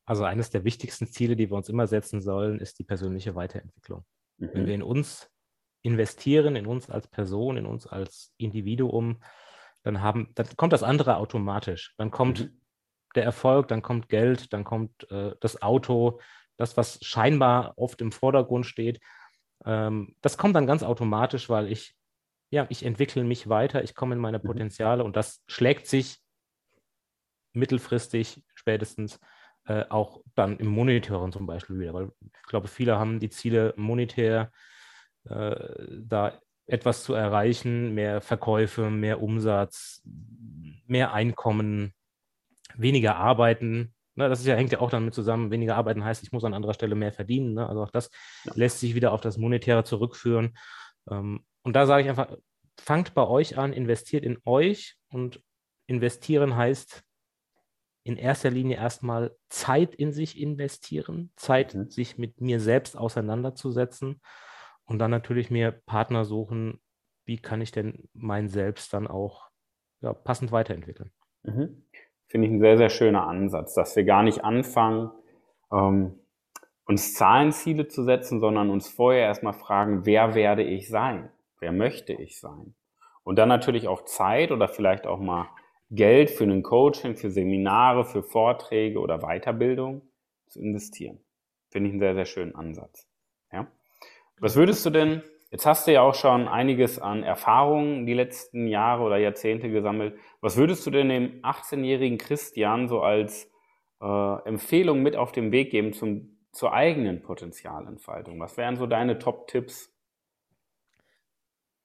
Also 0.06 0.24
eines 0.24 0.52
der 0.52 0.64
wichtigsten 0.64 1.08
Ziele, 1.08 1.36
die 1.36 1.50
wir 1.50 1.58
uns 1.58 1.68
immer 1.68 1.88
setzen 1.88 2.22
sollen, 2.22 2.60
ist 2.60 2.80
die 2.80 2.86
persönliche 2.86 3.36
Weiterentwicklung. 3.36 4.06
Mhm. 4.38 4.50
Wenn 4.54 4.68
wir 4.68 4.76
in 4.76 4.84
uns 4.84 5.30
investieren, 5.84 6.56
in 6.56 6.66
uns 6.66 6.90
als 6.90 7.08
Person, 7.08 7.58
in 7.58 7.66
uns 7.66 7.86
als 7.86 8.34
Individuum, 8.38 9.22
dann 9.84 10.02
haben, 10.02 10.32
dann 10.36 10.48
kommt 10.56 10.74
das 10.74 10.82
andere 10.82 11.18
automatisch. 11.18 11.94
Dann 11.98 12.10
kommt 12.10 12.40
mhm. 12.40 12.62
der 13.16 13.24
Erfolg, 13.24 13.68
dann 13.68 13.82
kommt 13.82 14.10
Geld, 14.10 14.54
dann 14.54 14.64
kommt 14.64 15.10
äh, 15.12 15.36
das 15.40 15.62
Auto, 15.62 16.20
das, 16.58 16.78
was 16.78 17.04
scheinbar 17.04 17.74
oft 17.78 18.02
im 18.02 18.12
Vordergrund 18.12 18.66
steht. 18.66 19.02
Ähm, 19.66 20.16
das 20.22 20.38
kommt 20.38 20.56
dann 20.56 20.68
ganz 20.68 20.84
automatisch, 20.84 21.50
weil 21.50 21.72
ich, 21.72 21.96
ja, 22.50 22.66
ich 22.70 22.86
entwickle 22.86 23.24
mich 23.24 23.50
weiter, 23.50 23.84
ich 23.84 23.94
komme 23.94 24.16
in 24.16 24.22
meine 24.22 24.40
mhm. 24.40 24.44
Potenziale 24.44 25.04
und 25.04 25.18
das 25.18 25.44
schlägt 25.48 25.88
sich 25.88 26.20
mittelfristig 27.52 28.42
spätestens 28.56 29.20
äh, 29.66 29.84
auch 29.90 30.22
dann 30.36 30.58
im 30.58 30.68
Monetären 30.68 31.32
zum 31.32 31.46
Beispiel 31.46 31.80
wieder, 31.80 31.94
weil 31.94 32.12
ich 32.22 32.48
glaube, 32.48 32.68
viele 32.68 32.98
haben 32.98 33.20
die 33.20 33.30
Ziele 33.30 33.74
monetär 33.78 34.52
äh, 35.30 35.56
da 36.02 36.34
etwas 36.66 37.04
zu 37.04 37.14
erreichen, 37.14 37.94
mehr 37.94 38.22
Verkäufe, 38.22 38.90
mehr 38.90 39.22
Umsatz, 39.22 40.02
mehr 40.88 41.14
Einkommen, 41.14 41.94
weniger 42.76 43.16
arbeiten. 43.18 43.94
Ne, 44.16 44.30
das 44.30 44.46
ja, 44.46 44.56
hängt 44.56 44.72
ja 44.72 44.80
auch 44.80 44.90
damit 44.90 45.14
zusammen. 45.14 45.52
Weniger 45.52 45.76
arbeiten 45.76 46.04
heißt, 46.04 46.24
ich 46.24 46.32
muss 46.32 46.44
an 46.44 46.54
anderer 46.54 46.74
Stelle 46.74 46.96
mehr 46.96 47.12
verdienen. 47.12 47.54
Ne? 47.54 47.68
Also 47.68 47.84
auch 47.84 47.92
das 47.92 48.10
ja. 48.46 48.54
lässt 48.56 48.80
sich 48.80 48.96
wieder 48.96 49.12
auf 49.12 49.22
das 49.22 49.38
Monetäre 49.38 49.84
zurückführen. 49.84 50.56
Ähm, 51.10 51.44
und 51.64 51.76
da 51.76 51.86
sage 51.86 52.04
ich 52.04 52.10
einfach, 52.10 52.36
fangt 52.80 53.14
bei 53.14 53.28
euch 53.28 53.58
an, 53.58 53.74
investiert 53.74 54.24
in 54.24 54.38
euch 54.46 54.98
und 55.10 55.42
investieren 55.88 56.56
heißt 56.56 57.04
in 58.04 58.18
erster 58.18 58.52
Linie 58.52 58.78
erstmal 58.78 59.36
Zeit 59.50 59.96
in 59.96 60.12
sich 60.12 60.40
investieren, 60.40 61.32
Zeit, 61.36 61.74
mhm. 61.74 61.90
sich 61.90 62.18
mit 62.18 62.42
mir 62.42 62.60
selbst 62.60 62.98
auseinanderzusetzen 62.98 64.22
und 64.86 65.00
dann 65.00 65.12
natürlich 65.12 65.52
mir 65.52 65.72
Partner 65.72 66.26
suchen, 66.26 66.80
wie 67.26 67.38
kann 67.38 67.62
ich 67.62 67.72
denn 67.72 68.10
mein 68.14 68.50
Selbst 68.50 68.94
dann 68.94 69.08
auch 69.08 69.50
ja, 70.02 70.14
passend 70.14 70.52
weiterentwickeln. 70.52 71.12
Mhm. 71.44 71.86
Finde 72.28 72.48
ich 72.48 72.54
ein 72.54 72.60
sehr, 72.60 72.78
sehr 72.78 72.90
schöner 72.90 73.28
Ansatz, 73.28 73.74
dass 73.74 73.96
wir 73.96 74.04
gar 74.04 74.24
nicht 74.24 74.44
anfangen, 74.44 75.12
ähm, 75.72 76.20
uns 76.86 77.14
Zahlenziele 77.14 77.88
zu 77.88 78.04
setzen, 78.04 78.40
sondern 78.40 78.70
uns 78.70 78.90
vorher 78.90 79.24
erstmal 79.24 79.54
fragen, 79.54 80.06
wer 80.06 80.36
werde 80.36 80.64
ich 80.64 80.90
sein? 80.90 81.32
Wer 81.60 81.72
möchte 81.72 82.14
ich 82.14 82.40
sein? 82.40 82.76
Und 83.24 83.38
dann 83.38 83.48
natürlich 83.48 83.88
auch 83.88 84.04
Zeit 84.04 84.52
oder 84.52 84.68
vielleicht 84.68 85.08
auch 85.08 85.20
mal 85.20 85.48
Geld 85.90 86.30
für 86.32 86.44
ein 86.44 86.64
Coaching, 86.64 87.16
für 87.16 87.30
Seminare, 87.30 88.04
für 88.04 88.24
Vorträge 88.24 89.00
oder 89.00 89.20
Weiterbildung 89.20 90.02
zu 90.48 90.60
investieren. 90.60 91.20
Finde 91.70 91.88
ich 91.88 91.94
einen 91.94 92.00
sehr, 92.00 92.16
sehr 92.16 92.26
schönen 92.26 92.56
Ansatz. 92.56 93.08
Ja? 93.52 93.68
Was 94.44 94.58
würdest 94.58 94.86
du 94.86 94.90
denn, 94.90 95.24
jetzt 95.52 95.66
hast 95.66 95.88
du 95.88 95.94
ja 95.94 96.02
auch 96.02 96.16
schon 96.16 96.50
einiges 96.50 97.00
an 97.00 97.24
Erfahrungen 97.24 98.06
die 98.06 98.14
letzten 98.14 98.68
Jahre 98.68 99.04
oder 99.04 99.16
Jahrzehnte 99.16 99.70
gesammelt, 99.70 100.20
was 100.42 100.58
würdest 100.58 100.86
du 100.86 100.92
denn 100.92 101.08
dem 101.08 101.42
18-jährigen 101.44 102.18
Christian 102.18 102.90
so 102.90 103.04
als 103.04 103.50
äh, 104.02 104.44
Empfehlung 104.44 105.02
mit 105.02 105.16
auf 105.16 105.32
den 105.32 105.54
Weg 105.54 105.72
geben 105.72 105.94
zum, 105.94 106.46
zur 106.52 106.74
eigenen 106.74 107.22
Potenzialentfaltung? 107.22 108.38
Was 108.42 108.58
wären 108.58 108.76
so 108.76 108.86
deine 108.86 109.18
Top-Tipps? 109.18 109.96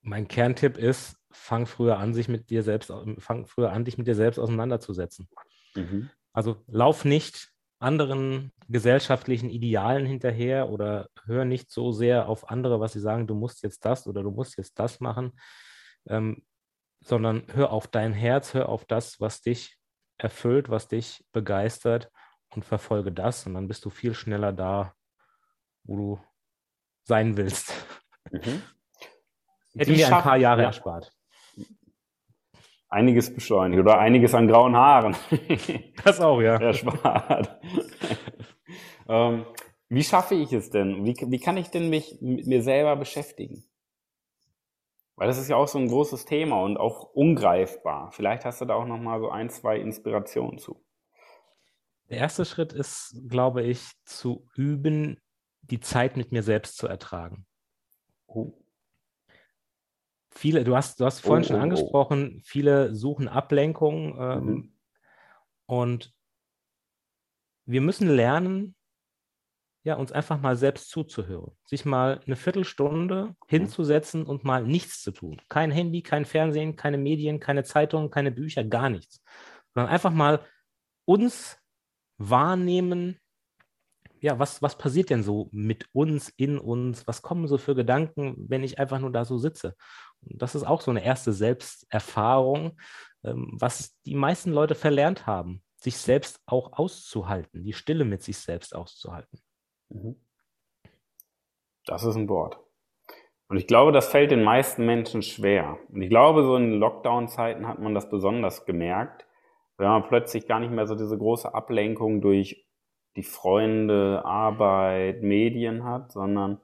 Mein 0.01 0.27
Kerntipp 0.27 0.79
ist, 0.79 1.16
fang 1.31 1.64
früher 1.64 1.99
an, 1.99 2.12
sich 2.12 2.27
mit 2.27 2.51
dir 2.51 2.64
selbst, 2.64 2.92
fang 3.18 3.47
früher 3.47 3.71
an, 3.71 3.85
dich 3.85 3.99
mit 3.99 4.09
dir 4.09 4.16
selbst 4.16 4.40
auseinanderzusetzen. 4.40 5.29
Mhm. 5.77 6.11
Also 6.33 6.57
lauf 6.66 7.05
nicht 7.05 7.53
anderen 7.78 8.52
gesellschaftlichen 8.68 9.50
Idealen 9.50 10.06
hinterher 10.06 10.68
oder 10.68 11.08
hör 11.24 11.44
nicht 11.44 11.70
so 11.70 11.92
sehr 11.92 12.28
auf 12.28 12.50
andere, 12.50 12.80
was 12.80 12.92
sie 12.92 13.00
sagen, 13.00 13.26
du 13.26 13.34
musst 13.34 13.62
jetzt 13.62 13.84
das 13.84 14.06
oder 14.06 14.22
du 14.22 14.30
musst 14.30 14.58
jetzt 14.58 14.78
das 14.78 15.00
machen, 15.00 15.32
ähm, 16.08 16.44
sondern 17.00 17.44
hör 17.52 17.70
auf 17.72 17.86
dein 17.86 18.12
Herz, 18.12 18.54
hör 18.54 18.68
auf 18.68 18.84
das, 18.84 19.20
was 19.20 19.40
dich 19.40 19.76
erfüllt, 20.18 20.68
was 20.68 20.88
dich 20.88 21.24
begeistert 21.32 22.10
und 22.50 22.64
verfolge 22.64 23.12
das 23.12 23.46
und 23.46 23.54
dann 23.54 23.68
bist 23.68 23.84
du 23.84 23.90
viel 23.90 24.14
schneller 24.14 24.52
da, 24.52 24.94
wo 25.84 25.96
du 25.96 26.20
sein 27.04 27.36
willst. 27.36 27.72
Mhm. 28.30 28.62
Hätte 29.76 29.92
mir 29.92 30.06
ein 30.14 30.22
paar 30.22 30.36
Jahre 30.36 30.62
ja. 30.62 30.68
erspart. 30.68 31.12
Einiges 32.88 33.35
beschleunigt 33.35 33.81
oder 33.81 33.98
einiges 33.98 34.35
an 34.35 34.48
grauen 34.48 34.77
Haaren. 34.77 35.16
Das 36.05 36.20
auch, 36.20 36.40
ja. 36.40 36.57
Erspart. 36.57 37.61
ähm, 39.09 39.44
wie 39.88 40.05
schaffe 40.05 40.35
ich 40.35 40.53
es 40.53 40.70
denn? 40.70 41.05
Wie, 41.05 41.14
wie 41.14 41.38
kann 41.38 41.57
ich 41.57 41.68
denn 41.68 41.90
mich 41.90 42.18
mit 42.20 42.46
mir 42.46 42.62
selber 42.62 42.96
beschäftigen? 42.96 43.64
Weil 45.16 45.27
das 45.27 45.38
ist 45.38 45.48
ja 45.48 45.57
auch 45.57 45.66
so 45.66 45.79
ein 45.79 45.88
großes 45.88 46.27
Thema 46.27 46.62
und 46.62 46.77
auch 46.77 47.11
ungreifbar. 47.12 48.12
Vielleicht 48.12 48.44
hast 48.44 48.61
du 48.61 48.64
da 48.64 48.74
auch 48.74 48.87
noch 48.87 49.01
mal 49.01 49.18
so 49.20 49.31
ein, 49.31 49.51
zwei 49.51 49.79
Inspirationen 49.79 50.59
zu. 50.59 50.81
Der 52.09 52.18
erste 52.18 52.44
Schritt 52.44 52.72
ist, 52.72 53.20
glaube 53.29 53.62
ich, 53.64 53.81
zu 54.05 54.48
üben, 54.55 55.20
die 55.62 55.81
Zeit 55.81 56.16
mit 56.16 56.33
mir 56.33 56.42
selbst 56.42 56.77
zu 56.77 56.87
ertragen. 56.87 57.46
Oh. 58.27 58.53
Viele, 60.38 60.62
du 60.62 60.77
hast, 60.77 61.01
du 61.01 61.05
hast 61.05 61.18
vorhin 61.18 61.44
oh, 61.44 61.48
schon 61.48 61.57
oh, 61.57 61.59
oh. 61.59 61.62
angesprochen, 61.62 62.42
viele 62.44 62.94
suchen 62.94 63.27
Ablenkung 63.27 64.16
ähm, 64.20 64.44
mhm. 64.44 64.72
und 65.66 66.14
wir 67.66 67.81
müssen 67.81 68.09
lernen, 68.09 68.77
ja, 69.83 69.96
uns 69.96 70.12
einfach 70.12 70.40
mal 70.40 70.57
selbst 70.57 70.90
zuzuhören. 70.90 71.51
Sich 71.64 71.85
mal 71.85 72.20
eine 72.24 72.37
Viertelstunde 72.37 73.35
hinzusetzen 73.48 74.24
und 74.24 74.44
mal 74.44 74.62
nichts 74.62 75.03
zu 75.03 75.11
tun. 75.11 75.42
Kein 75.48 75.72
Handy, 75.72 76.03
kein 76.03 76.24
Fernsehen, 76.24 76.77
keine 76.77 76.98
Medien, 76.98 77.40
keine 77.40 77.64
Zeitungen, 77.64 78.11
keine 78.11 78.31
Bücher, 78.31 78.62
gar 78.62 78.90
nichts. 78.90 79.20
Sondern 79.74 79.92
einfach 79.92 80.12
mal 80.12 80.44
uns 81.05 81.59
wahrnehmen, 82.16 83.18
ja, 84.20 84.38
was, 84.38 84.62
was 84.62 84.77
passiert 84.77 85.11
denn 85.11 85.22
so 85.22 85.48
mit 85.53 85.87
uns, 85.92 86.29
in 86.29 86.59
uns? 86.59 87.07
Was 87.07 87.22
kommen 87.22 87.46
so 87.46 87.59
für 87.59 87.74
Gedanken, 87.74 88.35
wenn 88.48 88.64
ich 88.64 88.79
einfach 88.79 88.98
nur 88.98 89.12
da 89.12 89.24
so 89.24 89.38
sitze? 89.38 89.74
Und 90.22 90.42
das 90.42 90.54
ist 90.54 90.64
auch 90.64 90.81
so 90.81 90.90
eine 90.90 91.04
erste 91.04 91.33
Selbsterfahrung, 91.33 92.78
ähm, 93.24 93.57
was 93.59 94.00
die 94.02 94.14
meisten 94.14 94.52
Leute 94.52 94.74
verlernt 94.74 95.26
haben, 95.26 95.62
sich 95.76 95.96
selbst 95.96 96.40
auch 96.46 96.72
auszuhalten, 96.72 97.64
die 97.64 97.72
Stille 97.72 98.04
mit 98.04 98.22
sich 98.22 98.38
selbst 98.38 98.74
auszuhalten. 98.74 99.40
Mhm. 99.90 100.16
Das 101.87 102.04
ist 102.04 102.16
ein 102.16 102.28
Wort. 102.28 102.59
Und 103.48 103.57
ich 103.57 103.66
glaube, 103.66 103.92
das 103.92 104.09
fällt 104.09 104.31
den 104.31 104.44
meisten 104.44 104.85
Menschen 104.85 105.22
schwer. 105.22 105.78
Und 105.88 106.02
ich 106.02 106.11
glaube, 106.11 106.42
so 106.42 106.57
in 106.57 106.74
Lockdown-Zeiten 106.74 107.66
hat 107.66 107.78
man 107.78 107.94
das 107.94 108.11
besonders 108.11 108.66
gemerkt, 108.66 109.26
wenn 109.78 109.88
man 109.88 110.07
plötzlich 110.07 110.46
gar 110.46 110.61
nicht 110.61 110.72
mehr 110.72 110.87
so 110.87 110.94
diese 110.94 111.16
große 111.16 111.54
Ablenkung 111.54 112.20
durch 112.20 112.66
die 113.16 113.22
Freunde, 113.22 114.22
Arbeit, 114.24 115.22
Medien 115.22 115.85
hat, 115.85 116.12
sondern 116.12 116.61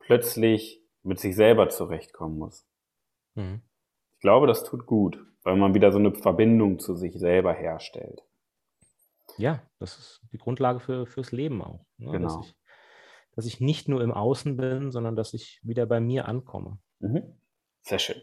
plötzlich 0.00 0.82
mit 1.02 1.20
sich 1.20 1.36
selber 1.36 1.68
zurechtkommen 1.68 2.38
muss. 2.38 2.66
Mhm. 3.34 3.62
Ich 4.14 4.20
glaube, 4.20 4.46
das 4.46 4.64
tut 4.64 4.86
gut, 4.86 5.24
weil 5.42 5.56
man 5.56 5.74
wieder 5.74 5.92
so 5.92 5.98
eine 5.98 6.14
Verbindung 6.14 6.78
zu 6.78 6.94
sich 6.94 7.14
selber 7.18 7.52
herstellt. 7.52 8.22
Ja, 9.38 9.62
das 9.78 9.98
ist 9.98 10.20
die 10.32 10.38
Grundlage 10.38 10.80
für, 10.80 11.06
fürs 11.06 11.32
Leben 11.32 11.62
auch. 11.62 11.86
Ne? 11.96 12.12
Genau. 12.12 12.36
Dass 12.36 12.46
ich, 12.46 12.54
dass 13.34 13.46
ich 13.46 13.60
nicht 13.60 13.88
nur 13.88 14.02
im 14.02 14.12
Außen 14.12 14.56
bin, 14.56 14.90
sondern 14.90 15.16
dass 15.16 15.32
ich 15.32 15.60
wieder 15.62 15.86
bei 15.86 16.00
mir 16.00 16.28
ankomme. 16.28 16.78
Mhm. 16.98 17.40
Sehr 17.82 17.98
schön. 17.98 18.20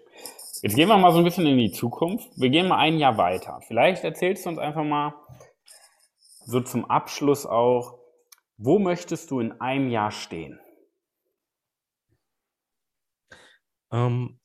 Jetzt 0.62 0.76
gehen 0.76 0.89
wir 0.89 0.98
mal 0.98 1.12
so 1.12 1.20
ein 1.20 1.24
bisschen 1.24 1.46
in 1.46 1.58
die 1.58 1.72
Zukunft. 1.72 2.30
Wir 2.39 2.50
gehen 2.50 2.67
mal 2.67 2.78
ein 2.78 2.98
Jahr 2.98 3.17
weiter. 3.17 3.60
Vielleicht 3.67 4.04
erzählst 4.04 4.46
du 4.46 4.50
uns 4.50 4.60
einfach 4.60 4.84
mal 4.84 5.13
so 6.46 6.62
zum 6.62 6.86
Abschluss 6.86 7.46
auch, 7.46 8.00
wo 8.58 8.80
möchtest 8.80 9.30
du 9.32 9.39
in 9.39 9.60
einem 9.62 9.89
Jahr 9.89 10.12
stehen? 10.12 10.60
Ähm, 13.91 14.37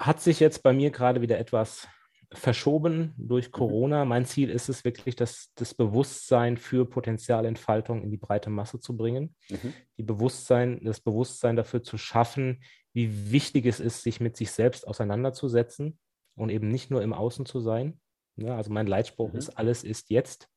hat 0.00 0.20
sich 0.20 0.40
jetzt 0.40 0.62
bei 0.62 0.72
mir 0.72 0.90
gerade 0.90 1.20
wieder 1.20 1.38
etwas 1.38 1.86
verschoben 2.32 3.12
durch 3.18 3.48
mhm. 3.48 3.52
Corona. 3.52 4.04
Mein 4.04 4.24
Ziel 4.24 4.50
ist 4.50 4.68
es 4.68 4.84
wirklich, 4.84 5.14
das, 5.14 5.50
das 5.56 5.74
Bewusstsein 5.74 6.56
für 6.56 6.88
Potenzialentfaltung 6.88 8.02
in 8.02 8.10
die 8.10 8.16
breite 8.16 8.50
Masse 8.50 8.80
zu 8.80 8.96
bringen. 8.96 9.34
Mhm. 9.50 9.74
Die 9.98 10.02
Bewusstsein, 10.02 10.80
das 10.84 11.00
Bewusstsein 11.00 11.56
dafür 11.56 11.82
zu 11.82 11.98
schaffen, 11.98 12.62
wie 12.92 13.30
wichtig 13.30 13.66
es 13.66 13.78
ist, 13.78 14.02
sich 14.02 14.20
mit 14.20 14.36
sich 14.36 14.52
selbst 14.52 14.86
auseinanderzusetzen 14.86 15.98
und 16.34 16.50
eben 16.50 16.68
nicht 16.68 16.90
nur 16.90 17.02
im 17.02 17.12
Außen 17.12 17.44
zu 17.44 17.60
sein. 17.60 18.00
Ja, 18.36 18.56
also 18.56 18.72
mein 18.72 18.86
Leitspruch 18.86 19.32
mhm. 19.32 19.38
ist, 19.38 19.50
alles 19.50 19.84
ist 19.84 20.10
jetzt. 20.10 20.48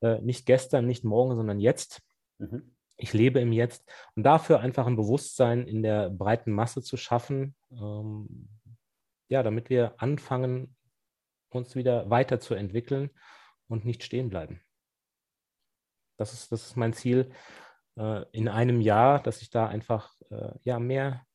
Äh, 0.00 0.20
nicht 0.22 0.44
gestern, 0.44 0.86
nicht 0.86 1.04
morgen, 1.04 1.36
sondern 1.36 1.60
jetzt. 1.60 2.02
Mhm. 2.38 2.74
Ich 2.98 3.12
lebe 3.12 3.40
im 3.40 3.52
Jetzt. 3.52 3.84
Und 4.14 4.22
dafür 4.22 4.60
einfach 4.60 4.86
ein 4.86 4.96
Bewusstsein 4.96 5.66
in 5.68 5.82
der 5.82 6.08
breiten 6.08 6.50
Masse 6.50 6.82
zu 6.82 6.96
schaffen, 6.96 7.54
ähm, 7.70 8.48
ja, 9.28 9.42
damit 9.42 9.70
wir 9.70 9.94
anfangen, 10.00 10.76
uns 11.50 11.74
wieder 11.74 12.10
weiterzuentwickeln 12.10 13.10
und 13.68 13.84
nicht 13.84 14.02
stehen 14.02 14.28
bleiben. 14.28 14.60
Das 16.18 16.32
ist, 16.32 16.52
das 16.52 16.66
ist 16.66 16.76
mein 16.76 16.92
Ziel 16.92 17.32
äh, 17.96 18.24
in 18.32 18.48
einem 18.48 18.80
Jahr, 18.80 19.22
dass 19.22 19.42
ich 19.42 19.50
da 19.50 19.66
einfach 19.66 20.14
äh, 20.30 20.52
ja, 20.64 20.78
mehr, 20.78 21.26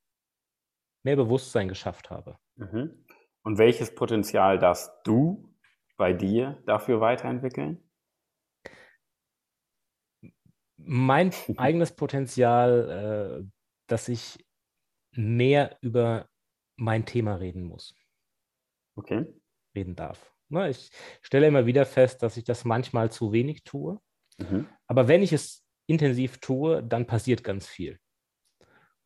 mehr 1.04 1.15
Bewusstsein 1.15 1.67
geschafft 1.67 2.10
habe. 2.10 2.38
Mhm. 2.56 3.06
Und 3.43 3.58
welches 3.58 3.93
Potenzial 3.93 4.60
darfst 4.60 4.91
du 5.04 5.54
bei 5.97 6.13
dir 6.13 6.62
dafür 6.65 7.01
weiterentwickeln? 7.01 7.89
Mein 10.77 11.32
eigenes 11.58 11.95
Potenzial, 11.95 13.43
äh, 13.43 13.51
dass 13.88 14.08
ich 14.08 14.45
mehr 15.13 15.77
über 15.82 16.31
mein 16.82 17.06
Thema 17.06 17.36
reden 17.36 17.63
muss. 17.63 17.96
Okay 18.96 19.26
reden 19.76 19.96
darf. 19.96 20.34
Ne, 20.50 20.70
ich 20.70 20.91
stelle 21.22 21.48
immer 21.48 21.65
wieder 21.65 21.86
fest, 21.86 22.24
dass 22.24 22.38
ich 22.38 22.44
das 22.44 22.65
manchmal 22.65 23.12
zu 23.12 23.32
wenig 23.32 23.63
tue. 23.63 24.00
Mhm. 24.38 24.67
Aber 24.88 25.08
wenn 25.08 25.24
ich 25.24 25.34
es 25.34 25.65
intensiv 25.88 26.39
tue, 26.39 26.84
dann 26.84 27.08
passiert 27.08 27.44
ganz 27.44 27.67
viel. 27.67 28.00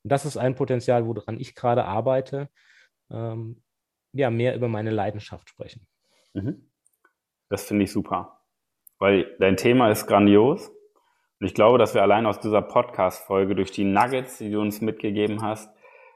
Und 0.03 0.11
das 0.11 0.25
ist 0.25 0.38
ein 0.38 0.55
Potenzial, 0.55 1.05
woran 1.05 1.39
ich 1.39 1.55
gerade 1.55 1.85
arbeite, 1.85 2.49
ähm, 3.11 3.63
ja, 4.13 4.29
mehr 4.29 4.55
über 4.55 4.67
meine 4.67 4.91
Leidenschaft 4.91 5.49
sprechen. 5.49 5.88
Mhm. 6.33 6.71
Das 7.49 7.65
finde 7.65 7.83
ich 7.83 7.91
super, 7.91 8.41
weil 8.97 9.35
dein 9.39 9.57
Thema 9.57 9.91
ist 9.91 10.07
grandios. 10.07 10.69
Und 11.39 11.47
ich 11.47 11.53
glaube, 11.53 11.77
dass 11.77 11.93
wir 11.93 12.01
allein 12.01 12.25
aus 12.25 12.39
dieser 12.39 12.61
Podcast-Folge 12.61 13.55
durch 13.55 13.71
die 13.71 13.83
Nuggets, 13.83 14.38
die 14.39 14.49
du 14.49 14.61
uns 14.61 14.81
mitgegeben 14.81 15.41
hast, 15.41 15.69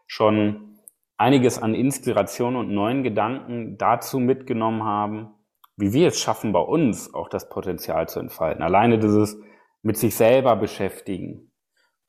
schon 0.08 0.79
einiges 1.19 1.62
an 1.62 1.75
Inspiration 1.75 2.55
und 2.55 2.71
neuen 2.71 3.03
Gedanken 3.03 3.77
dazu 3.77 4.19
mitgenommen 4.19 4.84
haben, 4.84 5.36
wie 5.75 5.93
wir 5.93 6.08
es 6.08 6.19
schaffen, 6.19 6.53
bei 6.53 6.62
uns 6.62 7.13
auch 7.13 7.29
das 7.29 7.49
Potenzial 7.49 8.08
zu 8.08 8.19
entfalten. 8.19 8.63
Alleine 8.63 8.99
dieses 8.99 9.38
mit 9.82 9.97
sich 9.97 10.15
selber 10.15 10.55
beschäftigen, 10.55 11.51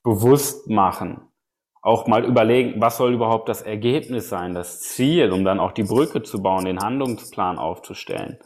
bewusst 0.03 0.71
machen, 0.71 1.29
auch 1.83 2.07
mal 2.07 2.25
überlegen, 2.25 2.81
was 2.81 2.99
soll 2.99 3.13
überhaupt 3.13 3.49
das 3.49 3.63
Ergebnis 3.63 4.29
sein, 4.29 4.55
das 4.55 4.81
Ziel, 4.81 5.33
um 5.33 5.45
dann 5.45 5.61
auch 5.61 5.73
die 5.73 5.85
Brücke 5.85 6.23
zu 6.23 6.43
bauen, 6.43 6.65
den 6.65 6.81
Handlungsplan 6.81 7.59
aufzustellen. 7.59 8.39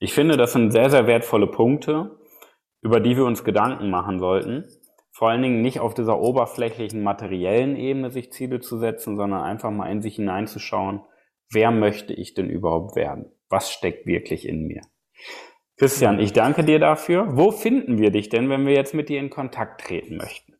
Ich 0.00 0.14
finde, 0.14 0.36
das 0.36 0.52
sind 0.52 0.72
sehr, 0.72 0.90
sehr 0.90 1.06
wertvolle 1.06 1.48
Punkte, 1.48 2.18
über 2.80 3.00
die 3.00 3.16
wir 3.16 3.24
uns 3.24 3.44
Gedanken 3.44 3.90
machen 3.90 4.18
sollten 4.18 4.64
vor 5.18 5.30
allen 5.30 5.42
Dingen 5.42 5.62
nicht 5.62 5.80
auf 5.80 5.94
dieser 5.94 6.20
oberflächlichen 6.20 7.02
materiellen 7.02 7.74
Ebene 7.74 8.12
sich 8.12 8.30
Ziele 8.30 8.60
zu 8.60 8.78
setzen, 8.78 9.16
sondern 9.16 9.42
einfach 9.42 9.72
mal 9.72 9.90
in 9.90 10.00
sich 10.00 10.14
hineinzuschauen, 10.14 11.00
wer 11.50 11.72
möchte 11.72 12.14
ich 12.14 12.34
denn 12.34 12.48
überhaupt 12.48 12.94
werden? 12.94 13.32
Was 13.48 13.72
steckt 13.72 14.06
wirklich 14.06 14.46
in 14.46 14.68
mir? 14.68 14.80
Christian, 15.76 16.20
ich 16.20 16.32
danke 16.32 16.62
dir 16.62 16.78
dafür. 16.78 17.36
Wo 17.36 17.50
finden 17.50 17.98
wir 17.98 18.12
dich 18.12 18.28
denn, 18.28 18.48
wenn 18.48 18.64
wir 18.64 18.74
jetzt 18.74 18.94
mit 18.94 19.08
dir 19.08 19.18
in 19.18 19.28
Kontakt 19.28 19.80
treten 19.80 20.18
möchten? 20.18 20.54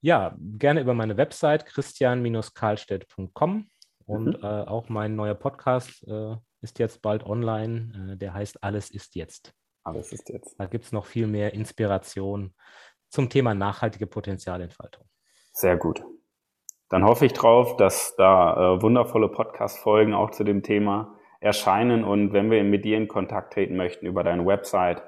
Ja, 0.00 0.34
gerne 0.40 0.80
über 0.80 0.94
meine 0.94 1.18
Website 1.18 1.66
christian-karlstedt.com 1.66 3.68
und 4.06 4.28
mhm. 4.28 4.38
äh, 4.42 4.46
auch 4.46 4.88
mein 4.88 5.14
neuer 5.14 5.34
Podcast 5.34 6.08
äh, 6.08 6.36
ist 6.62 6.78
jetzt 6.78 7.02
bald 7.02 7.26
online. 7.26 8.14
Äh, 8.14 8.16
der 8.16 8.32
heißt 8.32 8.64
Alles 8.64 8.90
ist 8.90 9.14
jetzt. 9.14 9.52
Alles 9.84 10.10
ist 10.10 10.30
jetzt. 10.30 10.58
Da 10.58 10.64
gibt 10.64 10.86
es 10.86 10.92
noch 10.92 11.04
viel 11.04 11.26
mehr 11.26 11.52
Inspiration 11.52 12.54
zum 13.12 13.28
Thema 13.28 13.54
nachhaltige 13.54 14.06
Potenzialentfaltung. 14.06 15.04
Sehr 15.52 15.76
gut. 15.76 16.02
Dann 16.88 17.04
hoffe 17.04 17.26
ich 17.26 17.34
drauf, 17.34 17.76
dass 17.76 18.16
da 18.16 18.76
äh, 18.76 18.82
wundervolle 18.82 19.28
Podcast-Folgen 19.28 20.14
auch 20.14 20.30
zu 20.30 20.44
dem 20.44 20.62
Thema 20.62 21.14
erscheinen 21.40 22.04
und 22.04 22.32
wenn 22.32 22.50
wir 22.50 22.64
mit 22.64 22.84
dir 22.84 22.96
in 22.96 23.08
Kontakt 23.08 23.52
treten 23.52 23.76
möchten 23.76 24.06
über 24.06 24.24
deine 24.24 24.46
Website, 24.46 25.02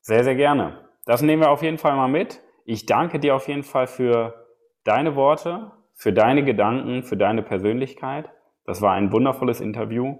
sehr, 0.00 0.22
sehr 0.22 0.36
gerne. 0.36 0.88
Das 1.06 1.22
nehmen 1.22 1.42
wir 1.42 1.50
auf 1.50 1.62
jeden 1.62 1.78
Fall 1.78 1.96
mal 1.96 2.08
mit. 2.08 2.40
Ich 2.64 2.86
danke 2.86 3.18
dir 3.18 3.34
auf 3.34 3.48
jeden 3.48 3.64
Fall 3.64 3.88
für 3.88 4.46
deine 4.84 5.16
Worte, 5.16 5.72
für 5.94 6.12
deine 6.12 6.44
Gedanken, 6.44 7.02
für 7.02 7.16
deine 7.16 7.42
Persönlichkeit. 7.42 8.30
Das 8.64 8.80
war 8.80 8.92
ein 8.92 9.10
wundervolles 9.10 9.60
Interview. 9.60 10.18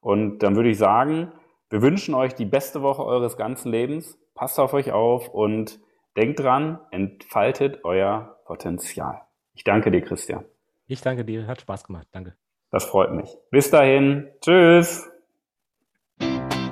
Und 0.00 0.38
dann 0.38 0.56
würde 0.56 0.70
ich 0.70 0.78
sagen, 0.78 1.32
wir 1.68 1.82
wünschen 1.82 2.14
euch 2.14 2.34
die 2.34 2.46
beste 2.46 2.80
Woche 2.82 3.04
eures 3.04 3.36
ganzen 3.36 3.70
Lebens. 3.70 4.18
Passt 4.34 4.58
auf 4.58 4.72
euch 4.72 4.92
auf 4.92 5.28
und 5.28 5.78
Denkt 6.16 6.40
dran, 6.40 6.78
entfaltet 6.90 7.84
euer 7.84 8.38
Potenzial. 8.44 9.22
Ich 9.54 9.64
danke 9.64 9.90
dir, 9.90 10.02
Christian. 10.02 10.44
Ich 10.86 11.00
danke 11.00 11.24
dir, 11.24 11.46
hat 11.46 11.60
Spaß 11.62 11.84
gemacht. 11.84 12.06
Danke. 12.12 12.34
Das 12.70 12.84
freut 12.84 13.12
mich. 13.12 13.30
Bis 13.50 13.70
dahin. 13.70 14.28
Tschüss. 14.40 15.08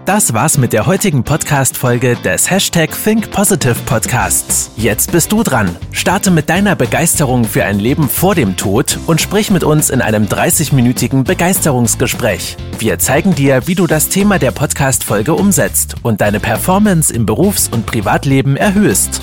Das 0.07 0.35
war's 0.35 0.59
mit 0.59 0.72
der 0.72 0.87
heutigen 0.87 1.22
Podcast-Folge 1.22 2.16
des 2.16 2.50
Hashtag 2.50 2.90
Think 3.05 3.31
Positive 3.31 3.76
Podcasts. 3.87 4.72
Jetzt 4.76 5.12
bist 5.12 5.31
du 5.31 5.42
dran. 5.42 5.76
Starte 5.92 6.31
mit 6.31 6.50
deiner 6.50 6.74
Begeisterung 6.74 7.44
für 7.44 7.64
ein 7.64 7.79
Leben 7.79 8.09
vor 8.09 8.35
dem 8.35 8.57
Tod 8.57 8.98
und 9.07 9.20
sprich 9.20 9.50
mit 9.50 9.62
uns 9.62 9.88
in 9.88 10.03
einem 10.03 10.24
30-minütigen 10.24 11.22
Begeisterungsgespräch. 11.22 12.57
Wir 12.79 12.98
zeigen 12.98 13.35
dir, 13.35 13.68
wie 13.68 13.76
du 13.76 13.87
das 13.87 14.09
Thema 14.09 14.38
der 14.38 14.50
Podcast-Folge 14.50 15.35
umsetzt 15.35 15.96
und 16.03 16.20
deine 16.20 16.40
Performance 16.40 17.14
im 17.14 17.24
Berufs- 17.24 17.68
und 17.68 17.87
Privatleben 17.87 18.57
erhöhst. 18.57 19.22